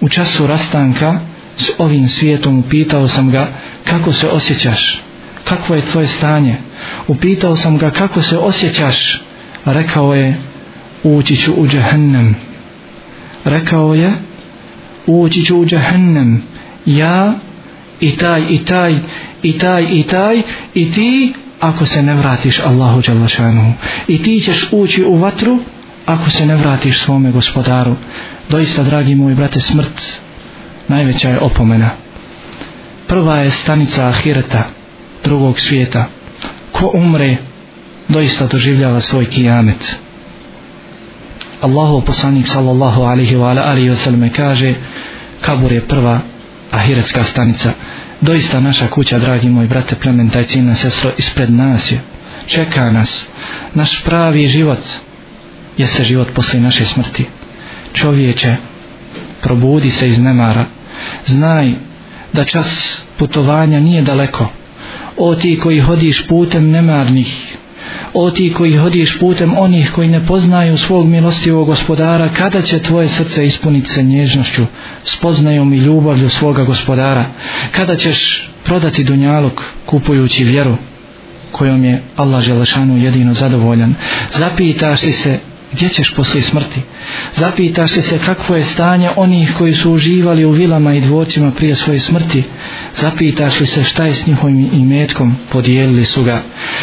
U 0.00 0.08
času 0.08 0.46
rastanka 0.46 1.20
s 1.56 1.70
ovim 1.78 2.08
svijetom 2.08 2.64
pitao 2.70 3.08
sam 3.08 3.30
ga 3.30 3.48
kako 3.84 4.12
se 4.12 4.28
osjećaš, 4.28 5.02
kakvo 5.56 5.74
je 5.74 5.86
tvoje 5.86 6.08
stanje. 6.08 6.56
Upitao 7.08 7.56
sam 7.56 7.78
ga 7.78 7.90
kako 7.90 8.22
se 8.22 8.38
osjećaš, 8.38 9.22
rekao 9.64 10.14
je 10.14 10.40
ući 11.02 11.36
ću 11.36 11.52
u 11.52 11.66
džahennem. 11.68 12.36
Rekao 13.44 13.94
je 13.94 14.12
ući 15.06 15.42
ću 15.44 15.56
u 15.56 15.66
džahennem. 15.66 16.42
Ja 16.86 17.34
i 18.00 18.16
taj 18.16 18.42
i 18.50 18.64
taj 18.64 18.94
i 19.42 19.58
taj 19.58 19.86
i 19.90 20.02
taj 20.02 20.42
i 20.74 20.92
ti 20.92 21.32
ako 21.60 21.86
se 21.86 22.02
ne 22.02 22.14
vratiš 22.14 22.60
Allahu 22.60 23.00
Đalašanu 23.00 23.74
i 24.08 24.22
ti 24.22 24.40
ćeš 24.40 24.68
ući 24.72 25.04
u 25.04 25.16
vatru 25.16 25.58
ako 26.06 26.30
se 26.30 26.46
ne 26.46 26.56
vratiš 26.56 26.98
svome 26.98 27.30
gospodaru 27.30 27.94
doista 28.48 28.82
dragi 28.82 29.14
moji 29.14 29.34
brate 29.34 29.60
smrt 29.60 30.18
najveća 30.88 31.28
je 31.28 31.40
opomena 31.40 31.90
prva 33.06 33.36
je 33.36 33.50
stanica 33.50 34.08
ahireta 34.08 34.81
drugog 35.24 35.60
svijeta 35.60 36.04
ko 36.72 36.90
umre 36.94 37.36
doista 38.08 38.46
doživljava 38.46 39.00
svoj 39.00 39.26
kijamet 39.26 39.96
Allahu 41.60 42.00
poslanik 42.00 42.48
sallallahu 42.48 43.02
alaihi 43.02 43.36
wa 43.36 43.62
alaihi 43.70 43.90
wa 43.90 43.96
sallam 43.96 44.30
kaže 44.36 44.74
kabur 45.40 45.72
je 45.72 45.80
prva 45.80 46.20
ahiretska 46.70 47.24
stanica 47.24 47.72
doista 48.22 48.60
naša 48.60 48.88
kuća, 48.88 49.18
dragi 49.18 49.48
moj 49.48 49.66
brate 49.66 49.94
plementa 49.94 50.40
i 50.40 50.44
cijena 50.44 50.74
sestro, 50.74 51.10
ispred 51.18 51.50
nas 51.50 51.92
je. 51.92 52.00
Čeka 52.46 52.90
nas. 52.90 53.26
Naš 53.74 54.04
pravi 54.04 54.48
život 54.48 54.78
jeste 55.78 56.04
život 56.04 56.28
posle 56.34 56.60
naše 56.60 56.84
smrti. 56.84 57.26
Čovječe, 57.92 58.56
probudi 59.40 59.90
se 59.90 60.08
iz 60.08 60.18
nemara. 60.18 60.64
Znaj 61.26 61.72
da 62.32 62.44
čas 62.44 63.02
putovanja 63.16 63.80
nije 63.80 64.02
daleko. 64.02 64.48
O 65.16 65.34
ti 65.34 65.58
koji 65.62 65.80
hodiš 65.80 66.26
putem 66.26 66.70
nemarnih, 66.70 67.56
o 68.14 68.30
ti 68.30 68.52
koji 68.56 68.76
hodiš 68.76 69.18
putem 69.18 69.58
onih 69.58 69.90
koji 69.94 70.08
ne 70.08 70.26
poznaju 70.26 70.78
svog 70.78 71.08
milostivog 71.08 71.66
gospodara, 71.66 72.28
kada 72.28 72.62
će 72.62 72.78
tvoje 72.78 73.08
srce 73.08 73.46
ispuniti 73.46 73.90
se 73.90 74.02
nježnošću, 74.02 74.62
spoznajom 75.04 75.72
i 75.72 75.76
ljubavlju 75.76 76.28
svoga 76.28 76.64
gospodara, 76.64 77.24
kada 77.70 77.96
ćeš 77.96 78.48
prodati 78.64 79.04
dunjalog 79.04 79.62
kupujući 79.86 80.44
vjeru 80.44 80.76
kojom 81.52 81.84
je 81.84 82.02
Allah 82.16 82.42
Želešanu 82.42 82.96
jedino 82.96 83.34
zadovoljan, 83.34 83.94
zapitaš 84.30 85.02
li 85.02 85.12
se 85.12 85.38
gdje 85.72 85.88
ćeš 85.88 86.14
posle 86.14 86.42
smrti? 86.42 86.80
Zapitaš 87.34 87.96
li 87.96 88.02
se 88.02 88.18
kakvo 88.18 88.56
je 88.56 88.64
stanje 88.64 89.10
onih 89.16 89.54
koji 89.58 89.74
su 89.74 89.92
uživali 89.92 90.44
u 90.44 90.50
vilama 90.50 90.94
i 90.94 91.00
dvorcima 91.00 91.50
prije 91.50 91.76
svoje 91.76 92.00
smrti? 92.00 92.42
Zapitaš 93.00 93.60
li 93.60 93.66
se 93.66 93.84
šta 93.84 94.04
je 94.04 94.14
s 94.14 94.26
njihovim 94.26 94.70
imetkom? 94.72 95.36
Podijelili 95.50 96.04
su 96.04 96.24
ga. 96.24 96.42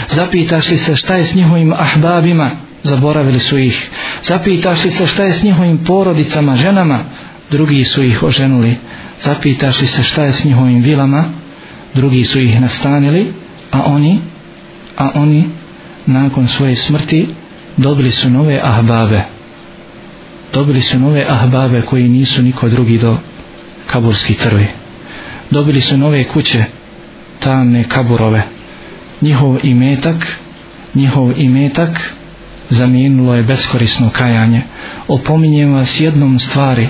Zapitaš 0.10 0.70
li 0.70 0.78
se 0.78 0.96
šta 0.96 1.16
je 1.16 1.26
s 1.26 1.36
njihovim 1.36 1.74
ahbabima? 1.74 2.52
Zaboravili 2.84 3.40
su 3.40 3.58
ih. 3.58 3.90
Zapitaš 4.24 4.86
li 4.86 4.92
se 4.92 5.08
šta 5.08 5.24
je 5.24 5.34
s 5.34 5.44
njihovim 5.44 5.78
porodicama, 5.78 6.56
ženama? 6.56 7.00
Drugi 7.52 7.86
su 7.86 8.04
ih 8.04 8.24
oženuli. 8.24 8.76
Zapitaš 9.22 9.82
li 9.82 9.88
se 9.88 10.04
šta 10.04 10.24
je 10.24 10.34
s 10.34 10.44
njihovim 10.44 10.82
vilama? 10.82 11.26
Drugi 11.94 12.24
su 12.24 12.40
ih 12.40 12.62
nastanili, 12.62 13.34
a 13.72 13.84
oni, 13.84 14.20
a 14.98 15.10
oni 15.14 15.44
nakon 16.06 16.48
svoje 16.48 16.76
smrti 16.76 17.28
dobili 17.80 18.12
su 18.12 18.30
nove 18.30 18.60
ahbabe. 18.64 19.22
Dobili 20.54 20.82
su 20.82 21.00
nove 21.00 21.26
ahbabe 21.30 21.82
koji 21.82 22.10
nisu 22.10 22.42
niko 22.42 22.70
drugi 22.70 22.98
do 22.98 23.18
kaburskih 23.88 24.38
crvi 24.38 24.68
dobili 25.52 25.82
su 25.82 25.98
nove 25.98 26.24
kuće 26.24 26.64
tamne 27.40 27.84
kaburove. 27.84 28.42
Njihov 29.22 29.58
imetak 29.64 30.28
njihov 30.96 31.32
imetak 31.40 32.14
zamijenilo 32.70 33.36
je 33.36 33.44
beskorisno 33.44 34.10
kajanje. 34.10 34.62
Opominjem 35.08 35.74
vas 35.74 36.02
jednom 36.02 36.40
stvari. 36.40 36.88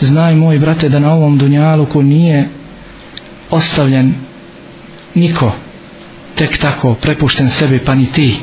Znaj 0.00 0.34
moj 0.34 0.58
brate 0.58 0.88
da 0.88 0.98
na 0.98 1.12
ovom 1.12 1.38
dunjaluku 1.38 2.02
nije 2.02 2.48
ostavljen 3.50 4.14
niko 5.14 5.52
tek 6.34 6.58
tako 6.58 6.94
prepušten 6.94 7.50
sebi 7.50 7.78
pa 7.78 7.94
ni 7.94 8.06
ti 8.06 8.36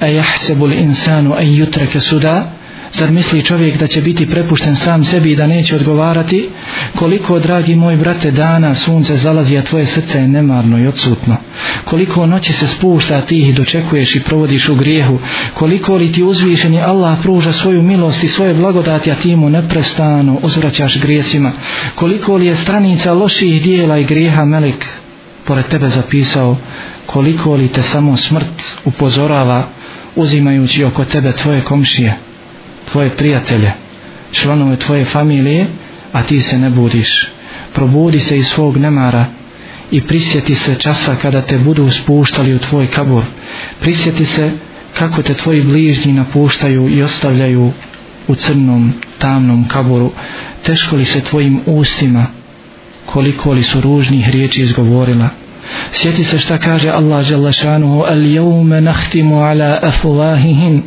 a 0.00 0.06
jahsebu 0.06 0.68
insanu 0.68 1.34
en 1.38 1.54
jutreke 1.54 2.00
suda 2.00 2.52
Zar 2.98 3.10
misli 3.10 3.44
čovjek 3.44 3.76
da 3.76 3.86
će 3.86 4.02
biti 4.02 4.30
prepušten 4.30 4.76
sam 4.76 5.04
sebi 5.04 5.32
i 5.32 5.36
da 5.36 5.46
neće 5.46 5.76
odgovarati? 5.76 6.48
Koliko, 6.96 7.38
dragi 7.38 7.76
moj 7.76 7.96
brate, 7.96 8.30
dana 8.30 8.74
sunce 8.74 9.16
zalazi, 9.16 9.58
a 9.58 9.62
tvoje 9.62 9.86
srce 9.86 10.18
je 10.18 10.28
nemarno 10.28 10.78
i 10.78 10.86
odsutno? 10.86 11.36
Koliko 11.84 12.26
noći 12.26 12.52
se 12.52 12.66
spušta, 12.66 13.16
a 13.16 13.20
ti 13.20 13.38
ih 13.38 13.54
dočekuješ 13.54 14.16
i 14.16 14.20
provodiš 14.20 14.68
u 14.68 14.74
grijehu? 14.74 15.18
Koliko 15.54 15.96
li 15.96 16.12
ti 16.12 16.22
uzvišeni 16.22 16.82
Allah 16.82 17.18
pruža 17.22 17.52
svoju 17.52 17.82
milost 17.82 18.22
i 18.22 18.28
svoje 18.28 18.54
blagodati, 18.54 19.10
a 19.10 19.14
ti 19.14 19.36
mu 19.36 19.50
neprestano 19.50 20.38
uzvraćaš 20.42 21.00
grijesima? 21.00 21.52
Koliko 21.94 22.36
li 22.36 22.46
je 22.46 22.56
stranica 22.56 23.12
loših 23.12 23.62
dijela 23.62 23.98
i 23.98 24.04
grijeha 24.04 24.44
Melek 24.44 24.86
pored 25.44 25.66
tebe 25.66 25.88
zapisao? 25.88 26.56
Koliko 27.06 27.56
li 27.56 27.68
te 27.68 27.82
samo 27.82 28.16
smrt 28.16 28.62
upozorava 28.84 29.68
uzimajući 30.16 30.84
oko 30.84 31.04
tebe 31.04 31.32
tvoje 31.32 31.60
komšije? 31.60 32.14
tvoje 32.92 33.10
prijatelje, 33.10 33.72
članove 34.32 34.76
tvoje 34.76 35.04
familije, 35.04 35.66
a 36.12 36.22
ti 36.22 36.42
se 36.42 36.58
ne 36.58 36.70
budiš. 36.70 37.28
Probudi 37.72 38.20
se 38.20 38.38
iz 38.38 38.46
svog 38.46 38.76
nemara 38.76 39.26
i 39.90 40.00
prisjeti 40.00 40.54
se 40.54 40.74
časa 40.74 41.16
kada 41.22 41.42
te 41.42 41.58
budu 41.58 41.90
spuštali 41.90 42.54
u 42.54 42.58
tvoj 42.58 42.86
kabur. 42.86 43.24
Prisjeti 43.80 44.24
se 44.24 44.50
kako 44.98 45.22
te 45.22 45.34
tvoji 45.34 45.62
bližnji 45.62 46.12
napuštaju 46.12 46.88
i 46.88 47.02
ostavljaju 47.02 47.72
u 48.28 48.34
crnom, 48.34 48.92
tamnom 49.18 49.68
kaburu. 49.68 50.12
Teško 50.62 50.96
li 50.96 51.04
se 51.04 51.20
tvojim 51.20 51.60
ustima, 51.66 52.26
koliko 53.06 53.52
li 53.52 53.62
su 53.62 53.80
ružnih 53.80 54.30
riječi 54.30 54.62
izgovorila. 54.62 55.28
Sjeti 55.92 56.24
se 56.24 56.38
šta 56.38 56.58
kaže 56.58 56.90
Allah 56.90 57.28
Đalešanuhu 57.28 58.04
al 58.08 58.26
jevme 58.26 58.80
nahtimu 58.80 59.44
ala 59.44 59.78
afuvahihim 59.82 60.82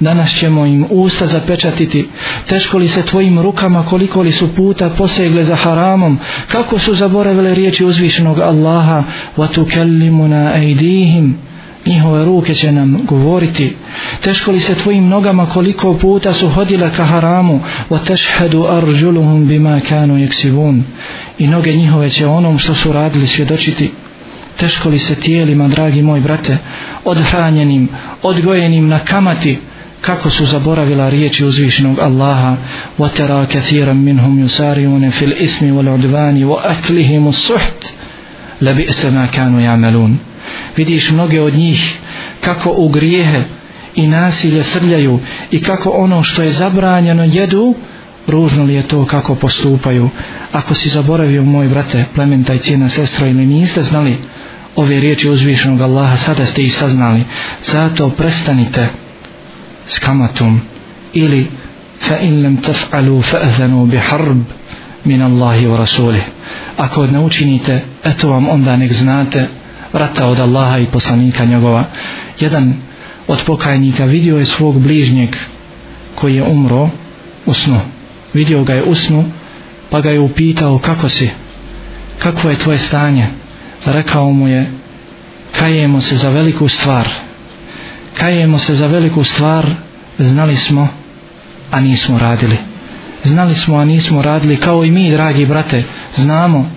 danas 0.00 0.34
ćemo 0.34 0.66
im 0.66 0.86
usta 0.90 1.26
zapečatiti. 1.26 2.08
Teško 2.46 2.78
li 2.78 2.88
se 2.88 3.02
tvojim 3.02 3.40
rukama 3.40 3.86
koliko 3.86 4.22
li 4.22 4.32
su 4.32 4.54
puta 4.54 4.90
posegle 4.90 5.44
za 5.44 5.56
haramom? 5.56 6.18
Kako 6.48 6.78
su 6.78 6.94
zaboravile 6.94 7.54
riječi 7.54 7.84
uzvišenog 7.84 8.40
Allaha? 8.40 9.02
Wa 9.36 9.48
tukallimuna 9.52 10.56
ejdihim 10.56 11.38
njihove 11.86 12.24
ruke 12.24 12.54
će 12.54 12.72
nam 12.72 12.98
govoriti. 13.04 13.76
Teško 14.20 14.50
li 14.50 14.60
se 14.60 14.74
tvojim 14.74 15.08
nogama 15.08 15.46
koliko 15.46 15.94
puta 15.94 16.34
su 16.34 16.48
hodile 16.48 16.90
ka 16.96 17.04
haramu? 17.04 17.60
Wa 17.90 17.98
tashhadu 18.04 18.66
arjuluhum 18.68 19.46
bima 19.46 19.80
kanu 19.88 20.14
yaksibun. 20.14 20.82
I 21.38 21.46
noge 21.46 21.72
njihove 21.72 22.10
će 22.10 22.26
onom 22.26 22.58
što 22.58 22.74
su 22.74 22.92
radili 22.92 23.26
svjedočiti 23.26 23.90
teško 24.60 24.88
li 24.88 24.98
se 24.98 25.14
tijelima 25.14 25.68
dragi 25.68 26.02
moj 26.02 26.20
brate 26.20 26.58
odhranjenim 27.04 27.88
odgojenim 28.22 28.88
na 28.88 28.98
kamati 28.98 29.58
kako 30.00 30.30
su 30.30 30.46
zaboravila 30.46 31.08
riječi 31.08 31.44
uzvišenog 31.44 31.98
Allaha 31.98 32.56
wa 32.98 33.08
tara 33.16 33.46
kathiran 33.46 33.96
minhum 33.96 34.38
yusari'una 34.44 35.10
fil 35.10 35.32
ismi 35.38 35.72
wal 35.72 35.94
udvani 35.94 36.44
wa 36.44 36.56
aklihim 36.64 37.28
as-suht 37.28 37.86
la 38.60 38.72
ma 39.10 39.26
kanu 39.26 39.58
ya'malun. 39.60 40.14
Vidiš 40.76 41.10
mnoge 41.10 41.40
od 41.40 41.54
njih 41.54 41.98
kako 42.40 42.74
u 42.76 42.88
grijehe 42.88 43.42
i 43.94 44.06
nasilje 44.06 44.64
srljaju 44.64 45.20
i 45.50 45.62
kako 45.62 45.90
ono 45.90 46.22
što 46.22 46.42
je 46.42 46.52
zabranjeno 46.52 47.24
jedu 47.24 47.74
ružno 48.26 48.64
li 48.64 48.74
je 48.74 48.82
to 48.82 49.06
kako 49.06 49.34
postupaju. 49.34 50.10
Ako 50.52 50.74
si 50.74 50.88
zaboravio 50.88 51.44
moj 51.44 51.68
brate 51.68 52.04
plemen 52.14 52.44
taj 52.44 52.58
cijena 52.58 52.88
sestra 52.88 53.26
ili 53.26 53.46
niste 53.46 53.82
znali 53.82 54.16
ove 54.76 55.00
riječi 55.00 55.28
uzvišenog 55.28 55.80
Allaha 55.80 56.16
sada 56.16 56.46
ste 56.46 56.62
ih 56.62 56.74
saznali. 56.74 57.24
Zato 57.64 58.10
prestanite 58.10 58.88
s 59.86 59.98
kamatom 59.98 60.60
ili 61.12 61.46
fa 62.00 62.16
in 62.16 62.42
lam 62.42 62.56
taf'alu 62.56 63.22
fa'zanu 63.22 63.86
bi 63.86 63.96
harb 63.96 64.38
min 65.04 65.22
Allahi 65.22 65.66
wa 65.66 65.76
rasulih. 65.76 66.22
Ako 66.76 67.06
ne 67.06 67.20
učinite 67.20 67.82
eto 68.04 68.28
vam 68.28 68.48
onda 68.48 68.76
nek 68.76 68.92
znate 68.92 69.46
rata 69.92 70.26
od 70.26 70.40
Allaha 70.40 70.78
i 70.78 70.86
poslanika 70.86 71.44
njegova. 71.44 71.84
Jedan 72.40 72.74
od 73.28 73.38
pokajnika 73.46 74.04
vidio 74.04 74.38
je 74.38 74.46
svog 74.46 74.80
bližnjeg 74.80 75.36
koji 76.14 76.34
je 76.34 76.42
umro 76.42 76.88
u 77.46 77.54
snu. 77.54 77.80
Vidio 78.34 78.64
ga 78.64 78.74
je 78.74 78.82
u 78.82 78.94
snu 78.94 79.24
pa 79.90 80.00
ga 80.00 80.10
je 80.10 80.20
upitao 80.20 80.78
kako 80.78 81.08
si? 81.08 81.30
Kako 82.18 82.48
je 82.50 82.58
tvoje 82.58 82.78
stanje? 82.78 83.26
Rekao 83.84 84.30
mu 84.30 84.48
je 84.48 84.72
kajemo 85.58 86.00
se 86.00 86.16
za 86.16 86.28
veliku 86.28 86.68
stvar. 86.68 87.08
Kajemo 88.14 88.58
se 88.58 88.74
za 88.74 88.86
veliku 88.86 89.24
stvar 89.24 89.66
znali 90.18 90.56
smo 90.56 90.88
a 91.70 91.80
nismo 91.80 92.18
radili. 92.18 92.56
Znali 93.24 93.54
smo 93.54 93.76
a 93.76 93.84
nismo 93.84 94.22
radili 94.22 94.56
kao 94.56 94.84
i 94.84 94.90
mi 94.90 95.10
dragi 95.10 95.46
brate 95.46 95.82
znamo 96.14 96.70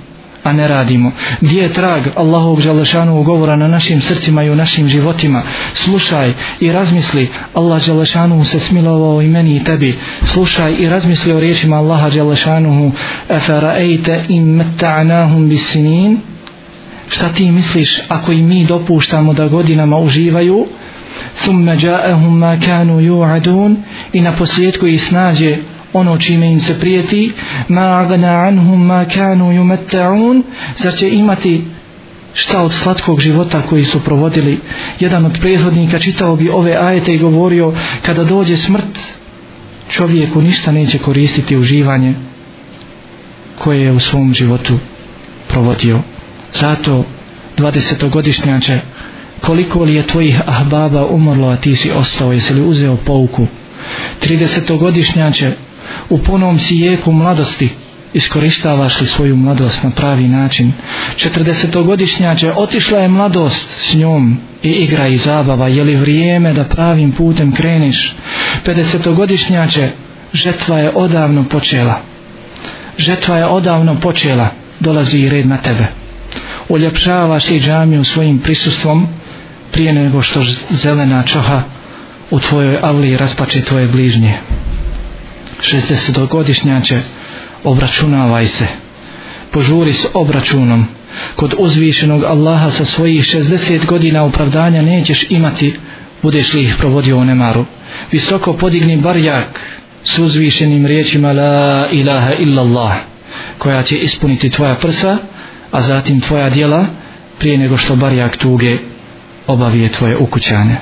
a 0.43 0.53
ne 0.53 0.67
radimo. 0.67 1.11
Gdje 1.41 1.61
je 1.61 1.73
trag 1.73 2.03
Allahovog 2.15 2.61
Đalešanu 2.61 3.23
govora 3.23 3.55
na 3.55 3.67
našim 3.67 4.01
srcima 4.01 4.43
i 4.43 4.49
u 4.49 4.55
našim 4.55 4.89
životima? 4.89 5.41
Slušaj 5.73 6.33
i 6.59 6.71
razmisli. 6.71 7.29
Allah 7.53 7.85
Đalešanu 7.85 8.45
se 8.45 8.59
smilovao 8.59 9.21
i 9.21 9.27
meni 9.27 9.55
i 9.55 9.63
tebi. 9.63 9.99
Slušaj 10.25 10.75
i 10.79 10.89
razmisli 10.89 11.33
o 11.33 11.39
riječima 11.39 11.77
Allaha 11.77 12.09
Đalešanu 12.09 12.91
efera 13.29 13.75
ejte 13.77 14.23
im 14.27 14.43
meta'nahum 14.43 15.49
bisinin? 15.49 16.32
Šta 17.07 17.29
ti 17.29 17.51
misliš 17.51 17.99
ako 18.07 18.31
i 18.31 18.41
mi 18.41 18.65
dopuštamo 18.65 19.33
da 19.33 19.47
godinama 19.47 19.97
uživaju? 19.97 20.67
Thumma 21.41 21.75
ja'ahum 21.75 22.37
ma 22.37 22.59
kanu 22.59 23.01
yu'adun. 23.01 23.75
I 24.13 24.21
na 24.21 24.31
posljedku 24.31 24.87
ih 24.87 25.03
snađe 25.03 25.57
ono 25.93 26.17
čime 26.17 26.51
im 26.51 26.61
se 26.61 26.79
prijeti. 26.79 27.31
Ma 27.67 27.81
agna 27.81 28.47
anhum 28.47 28.85
ma 28.85 29.05
kanu 29.05 29.51
yumatta'un. 29.51 30.41
Zar 30.77 30.95
će 30.95 31.09
imati 31.09 31.63
šta 32.33 32.61
od 32.61 32.73
slatkog 32.73 33.19
života 33.19 33.61
koji 33.61 33.85
su 33.85 33.99
provodili? 33.99 34.59
Jedan 34.99 35.25
od 35.25 35.39
prethodnika 35.39 35.99
čitao 35.99 36.35
bi 36.35 36.49
ove 36.49 36.75
ajete 36.75 37.13
i 37.13 37.19
govorio 37.19 37.73
kada 38.01 38.23
dođe 38.23 38.57
smrt 38.57 38.99
čovjeku 39.89 40.41
ništa 40.41 40.71
neće 40.71 40.97
koristiti 40.97 41.57
uživanje 41.57 42.13
koje 43.59 43.81
je 43.81 43.91
u 43.91 43.99
svom 43.99 44.33
životu 44.33 44.79
provodio 45.47 46.12
zato 46.53 47.05
20-godišnjače 47.57 48.79
koliko 49.41 49.83
li 49.83 49.95
je 49.95 50.07
tvojih 50.07 50.41
ahbaba 50.45 51.05
umrlo 51.05 51.47
a 51.47 51.55
ti 51.55 51.75
si 51.75 51.91
ostao? 51.91 52.31
Jesi 52.31 52.53
li 52.53 52.61
uzeo 52.61 52.95
pouku? 52.95 53.47
30-godišnjače 54.21 55.51
u 56.09 56.17
punom 56.17 56.59
si 56.59 56.79
jeku 56.79 57.11
mladosti 57.11 57.69
iskorištavaš 58.13 59.01
li 59.01 59.07
svoju 59.07 59.35
mladost 59.35 59.83
na 59.83 59.89
pravi 59.89 60.27
način? 60.27 60.73
40-godišnjače 61.17 62.53
otišla 62.55 62.99
je 62.99 63.07
mladost 63.07 63.69
s 63.81 63.93
njom 63.93 64.37
i 64.63 64.69
igra 64.69 65.07
i 65.07 65.17
zabava. 65.17 65.67
Je 65.67 65.83
li 65.83 65.95
vrijeme 65.95 66.53
da 66.53 66.63
pravim 66.63 67.11
putem 67.11 67.51
kreniš? 67.51 68.15
50-godišnjače 68.65 69.89
žetva 70.33 70.79
je 70.79 70.91
odavno 70.95 71.43
počela. 71.43 72.01
Žetva 72.97 73.37
je 73.37 73.45
odavno 73.45 73.95
počela. 73.95 74.47
Dolazi 74.79 75.19
i 75.19 75.29
red 75.29 75.47
na 75.47 75.57
tebe 75.57 76.02
uljepšavaš 76.73 77.51
i 77.51 77.59
džamiju 77.59 78.03
svojim 78.03 78.39
prisustvom 78.39 79.07
prije 79.71 79.93
nego 79.93 80.21
što 80.21 80.43
zelena 80.69 81.23
čoha 81.23 81.61
u 82.31 82.39
tvojoj 82.39 82.77
avli 82.81 83.17
raspače 83.17 83.61
tvoje 83.61 83.87
bližnje. 83.87 84.33
60 85.61 86.27
godišnjače 86.27 86.99
obračunavaj 87.63 88.47
se. 88.47 88.67
Požuri 89.51 89.93
s 89.93 90.05
obračunom. 90.13 90.85
Kod 91.35 91.53
uzvišenog 91.57 92.23
Allaha 92.23 92.71
sa 92.71 92.85
svojih 92.85 93.23
60 93.23 93.85
godina 93.85 94.23
opravdanja 94.23 94.81
nećeš 94.81 95.25
imati 95.29 95.75
budeš 96.21 96.53
li 96.53 96.61
ih 96.61 96.75
provodio 96.79 97.17
u 97.17 97.25
nemaru. 97.25 97.65
Visoko 98.11 98.53
podigni 98.53 98.97
barjak 98.97 99.59
s 100.03 100.19
uzvišenim 100.19 100.85
riječima 100.85 101.31
la 101.31 101.87
ilaha 101.91 102.33
illallah 102.33 102.93
koja 103.57 103.83
će 103.83 103.97
ispuniti 103.97 104.49
tvoja 104.49 104.75
prsa 104.75 105.17
a 105.73 105.81
zatim 105.81 106.21
tvoja 106.21 106.49
djela 106.49 106.85
prije 107.39 107.57
nego 107.57 107.77
što 107.77 107.95
barjak 107.95 108.37
tuge 108.37 108.77
obavije 109.47 109.89
tvoje 109.89 110.17
ukućane. 110.17 110.77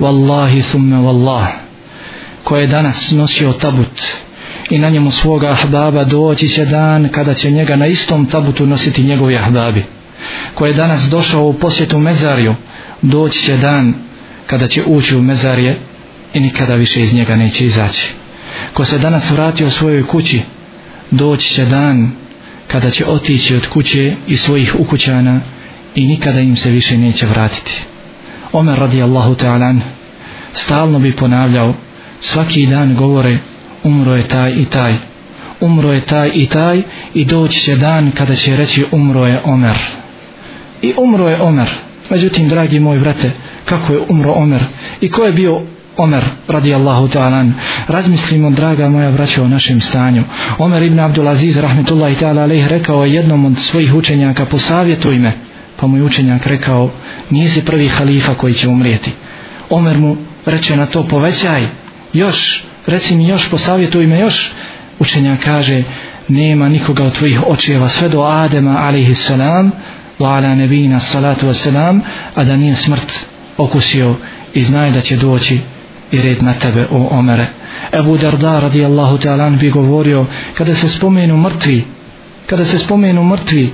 Wallahi 0.00 0.62
thumme 0.62 0.96
wallah 0.96 1.46
ko 2.44 2.56
je 2.56 2.66
danas 2.66 3.10
nosio 3.10 3.52
tabut 3.52 4.02
i 4.70 4.78
na 4.78 4.90
njemu 4.90 5.10
svoga 5.10 5.50
ahbaba 5.50 6.04
doći 6.04 6.48
će 6.48 6.64
dan 6.64 7.08
kada 7.08 7.34
će 7.34 7.50
njega 7.50 7.76
na 7.76 7.86
istom 7.86 8.26
tabutu 8.26 8.66
nositi 8.66 9.02
njegovi 9.02 9.36
ahbabi. 9.36 9.84
Ko 10.54 10.66
je 10.66 10.72
danas 10.72 11.08
došao 11.08 11.44
u 11.44 11.52
posjetu 11.52 11.98
mezariju 11.98 12.54
doći 13.02 13.40
će 13.40 13.56
dan 13.56 13.94
kada 14.46 14.68
će 14.68 14.82
ući 14.86 15.16
u 15.16 15.22
mezarje 15.22 15.76
i 16.34 16.40
nikada 16.40 16.74
više 16.74 17.02
iz 17.02 17.14
njega 17.14 17.36
neće 17.36 17.66
izaći. 17.66 18.12
Ko 18.74 18.84
se 18.84 18.98
danas 18.98 19.30
vratio 19.30 19.66
u 19.66 19.70
svojoj 19.70 20.06
kući 20.06 20.42
doći 21.10 21.54
će 21.54 21.64
dan 21.64 22.10
kada 22.66 22.90
će 22.90 23.06
otići 23.06 23.56
od 23.56 23.66
kuće 23.66 24.14
i 24.26 24.36
svojih 24.36 24.74
ukućana 24.78 25.40
i 25.94 26.06
nikada 26.06 26.40
im 26.40 26.56
se 26.56 26.70
više 26.70 26.98
neće 26.98 27.26
vratiti. 27.26 27.82
Omer 28.52 28.78
radijallahu 28.78 29.34
ta'ala 29.34 29.80
stalno 30.52 30.98
bi 30.98 31.16
ponavljao 31.16 31.74
svaki 32.20 32.66
dan 32.66 32.94
govore 32.94 33.38
umro 33.84 34.14
je 34.14 34.28
taj 34.28 34.52
i 34.52 34.64
taj 34.64 34.94
umro 35.60 35.92
je 35.92 36.00
taj 36.00 36.30
i 36.34 36.46
taj 36.46 36.82
i 37.14 37.24
doći 37.24 37.60
će 37.60 37.76
dan 37.76 38.10
kada 38.10 38.34
će 38.34 38.56
reći 38.56 38.84
umro 38.92 39.26
je 39.26 39.40
Omer. 39.44 39.78
I 40.82 40.92
umro 40.96 41.28
je 41.28 41.40
Omer. 41.40 41.70
Međutim 42.10 42.48
dragi 42.48 42.80
moj 42.80 42.98
vrate 42.98 43.30
kako 43.64 43.92
je 43.92 44.00
umro 44.08 44.32
Omer 44.32 44.64
i 45.00 45.10
ko 45.10 45.24
je 45.24 45.32
bio 45.32 45.60
Omer 45.96 46.24
radijallahu 46.48 47.08
ta'ala 47.08 47.50
razmislimo 47.88 48.50
draga 48.50 48.88
moja 48.88 49.10
braća 49.10 49.42
o 49.42 49.48
našem 49.48 49.80
stanju. 49.80 50.22
Omer 50.58 50.82
ibn 50.82 51.00
Abdulaziz 51.00 51.56
rahmetullahi 51.56 52.16
ta'ala 52.16 52.42
alaih 52.42 52.66
rekao 52.66 53.04
je 53.04 53.14
jednom 53.14 53.44
od 53.44 53.58
svojih 53.58 53.94
učenjaka 53.94 54.46
posavjetuj 54.46 55.18
me. 55.18 55.32
Pa 55.76 55.86
mu 55.86 55.96
je 55.96 56.02
učenjak 56.02 56.46
rekao 56.46 56.90
nisi 57.30 57.64
prvi 57.64 57.88
halifa 57.88 58.34
koji 58.34 58.54
će 58.54 58.68
umrijeti. 58.68 59.10
Omer 59.70 59.98
mu 59.98 60.16
reče 60.46 60.76
na 60.76 60.86
to 60.86 61.02
povećaj 61.08 61.62
još 62.12 62.64
reci 62.86 63.16
mi 63.16 63.28
još 63.28 63.50
posavjetuj 63.50 64.06
me 64.06 64.20
još. 64.20 64.52
Učenjak 64.98 65.40
kaže 65.44 65.82
nema 66.28 66.68
nikoga 66.68 67.04
od 67.04 67.12
tvojih 67.12 67.46
očeva 67.46 67.88
sve 67.88 68.08
do 68.08 68.22
Adema 68.22 68.78
alaihi 68.78 69.14
salam 69.14 69.72
wa 70.18 70.36
ala 70.36 70.54
nebina 70.54 71.00
salatu 71.00 71.46
wasalam 71.46 72.00
a 72.34 72.44
da 72.44 72.56
nije 72.56 72.76
smrt 72.76 73.26
okusio 73.56 74.14
i 74.54 74.64
znaje 74.64 74.90
da 74.90 75.00
će 75.00 75.16
doći 75.16 75.60
i 76.12 76.20
red 76.20 76.42
na 76.42 76.52
tebe 76.52 76.86
o 76.90 77.08
Omere. 77.10 77.46
Ebu 77.92 78.16
Darda 78.16 78.60
radijallahu 78.60 79.18
ta'ala 79.18 79.50
bi 79.50 79.70
govorio 79.70 80.26
kada 80.54 80.74
se 80.74 80.88
spomenu 80.88 81.36
mrtvi 81.36 81.84
kada 82.46 82.64
se 82.64 82.78
spomenu 82.78 83.24
mrtvi 83.24 83.70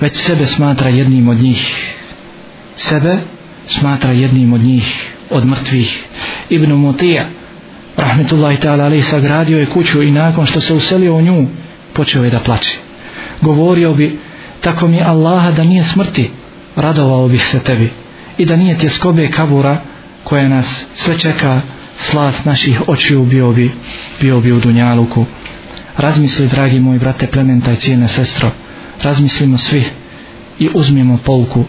već 0.00 0.16
sebe 0.16 0.46
smatra 0.46 0.88
jednim 0.88 1.28
od 1.28 1.36
njih. 1.36 1.94
Sebe 2.76 3.16
smatra 3.66 4.12
jednim 4.12 4.52
od 4.52 4.60
njih 4.60 5.10
od 5.30 5.46
mrtvih. 5.46 6.04
Ibn 6.50 6.72
Mutija 6.72 7.28
rahmetullahi 7.96 8.56
ta'ala 8.56 8.84
ali 8.84 9.02
sagradio 9.02 9.58
je 9.58 9.66
kuću 9.66 10.02
i 10.02 10.10
nakon 10.10 10.46
što 10.46 10.60
se 10.60 10.74
uselio 10.74 11.14
u 11.14 11.22
nju 11.22 11.46
počeo 11.92 12.24
je 12.24 12.30
da 12.30 12.38
plače. 12.38 12.78
Govorio 13.40 13.94
bi 13.94 14.18
tako 14.60 14.88
mi 14.88 15.02
Allaha 15.02 15.50
da 15.50 15.64
nije 15.64 15.84
smrti 15.84 16.30
radovao 16.76 17.28
bih 17.28 17.46
se 17.46 17.60
tebi 17.60 17.90
i 18.38 18.44
da 18.44 18.56
nije 18.56 18.78
tjeskobe 18.78 19.28
kabura 19.28 19.80
koja 20.28 20.48
nas 20.48 20.86
sve 20.94 21.18
čeka 21.18 21.60
slas 22.00 22.44
naših 22.44 22.82
očiju 22.88 23.24
bio 23.24 23.52
bi, 23.52 23.70
bio 24.20 24.40
bi 24.40 24.52
u 24.52 24.60
Dunjaluku. 24.60 25.24
Razmisli 25.96 26.48
dragi 26.48 26.80
moj 26.80 26.98
brate 26.98 27.26
plementa 27.26 27.72
i 27.72 27.76
cijene 27.76 28.08
sestro 28.08 28.50
razmislimo 29.02 29.58
svi 29.58 29.84
i 30.58 30.68
uzmimo 30.74 31.18
polku 31.24 31.64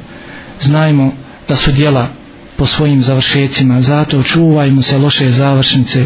znajmo 0.61 1.11
da 1.47 1.55
su 1.55 1.71
dijela 1.71 2.07
po 2.55 2.65
svojim 2.65 3.03
završecima 3.03 3.81
zato 3.81 4.23
čuvajmo 4.23 4.81
se 4.81 4.97
loše 4.97 5.31
završnice. 5.31 6.05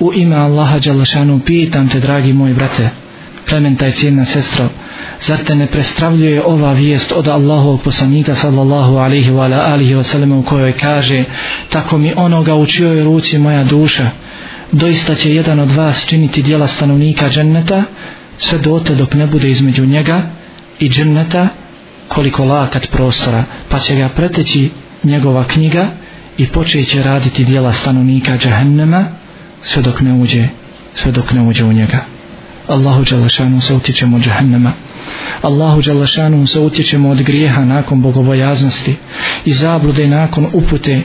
U 0.00 0.12
ime 0.14 0.36
Allaha 0.36 0.78
Đalašanu 0.78 1.40
pitam 1.40 1.88
te 1.88 2.00
dragi 2.00 2.32
moj 2.32 2.54
brate 2.54 2.90
plementa 3.46 3.86
i 3.86 3.92
cijena 3.92 4.24
sestro 4.24 4.68
zar 5.20 5.44
te 5.44 5.54
ne 5.54 5.66
prestravljuje 5.66 6.42
ova 6.44 6.72
vijest 6.72 7.12
od 7.12 7.28
Allahovog 7.28 7.82
poslanika 7.82 8.34
sallallahu 8.34 8.96
alihi 8.96 9.30
wa 9.30 9.44
ala 9.44 9.72
alihi 9.72 9.94
wasallam 9.94 10.38
u 10.38 10.42
kojoj 10.42 10.72
kaže 10.72 11.24
tako 11.68 11.98
mi 11.98 12.12
onoga 12.16 12.54
u 12.54 12.66
čioj 12.66 13.04
ruci 13.04 13.38
moja 13.38 13.64
duša 13.64 14.10
doista 14.72 15.14
će 15.14 15.34
jedan 15.34 15.60
od 15.60 15.70
vas 15.70 16.06
činiti 16.06 16.42
dijela 16.42 16.66
stanovnika 16.66 17.28
dženneta 17.28 17.82
sve 18.38 18.58
dote 18.58 18.94
dok 18.94 19.14
ne 19.14 19.26
bude 19.26 19.50
između 19.50 19.86
njega 19.86 20.22
i 20.78 20.88
dženneta 20.88 21.48
koliko 22.08 22.44
lakat 22.44 22.90
prostora 22.90 23.44
pa 23.68 23.78
će 23.78 23.96
ga 23.96 24.08
preteći 24.08 24.70
njegova 25.04 25.44
knjiga 25.44 25.86
i 26.38 26.46
počeće 26.46 27.02
raditi 27.02 27.44
dijela 27.44 27.72
stanovnika 27.72 28.36
džahennema 28.38 29.04
sve 29.62 29.82
dok 29.82 30.00
ne 30.00 30.12
uđe 30.12 30.48
sve 30.94 31.12
dok 31.12 31.32
ne 31.32 31.42
uđe 31.42 31.64
u 31.64 31.72
njega. 31.72 32.04
Allahu 32.68 33.04
Đalašanu 33.10 33.60
se 33.60 33.74
utječemo 33.74 34.16
od 34.16 34.22
džahennema 34.22 34.72
Allahu 35.42 35.82
Đalašanu 35.82 36.46
se 36.46 36.60
utječemo 36.60 37.10
od 37.10 37.22
grijeha 37.22 37.64
nakon 37.64 38.02
bogobojaznosti 38.02 38.94
i 39.44 39.52
zablude 39.52 40.08
nakon 40.08 40.46
upute. 40.52 41.00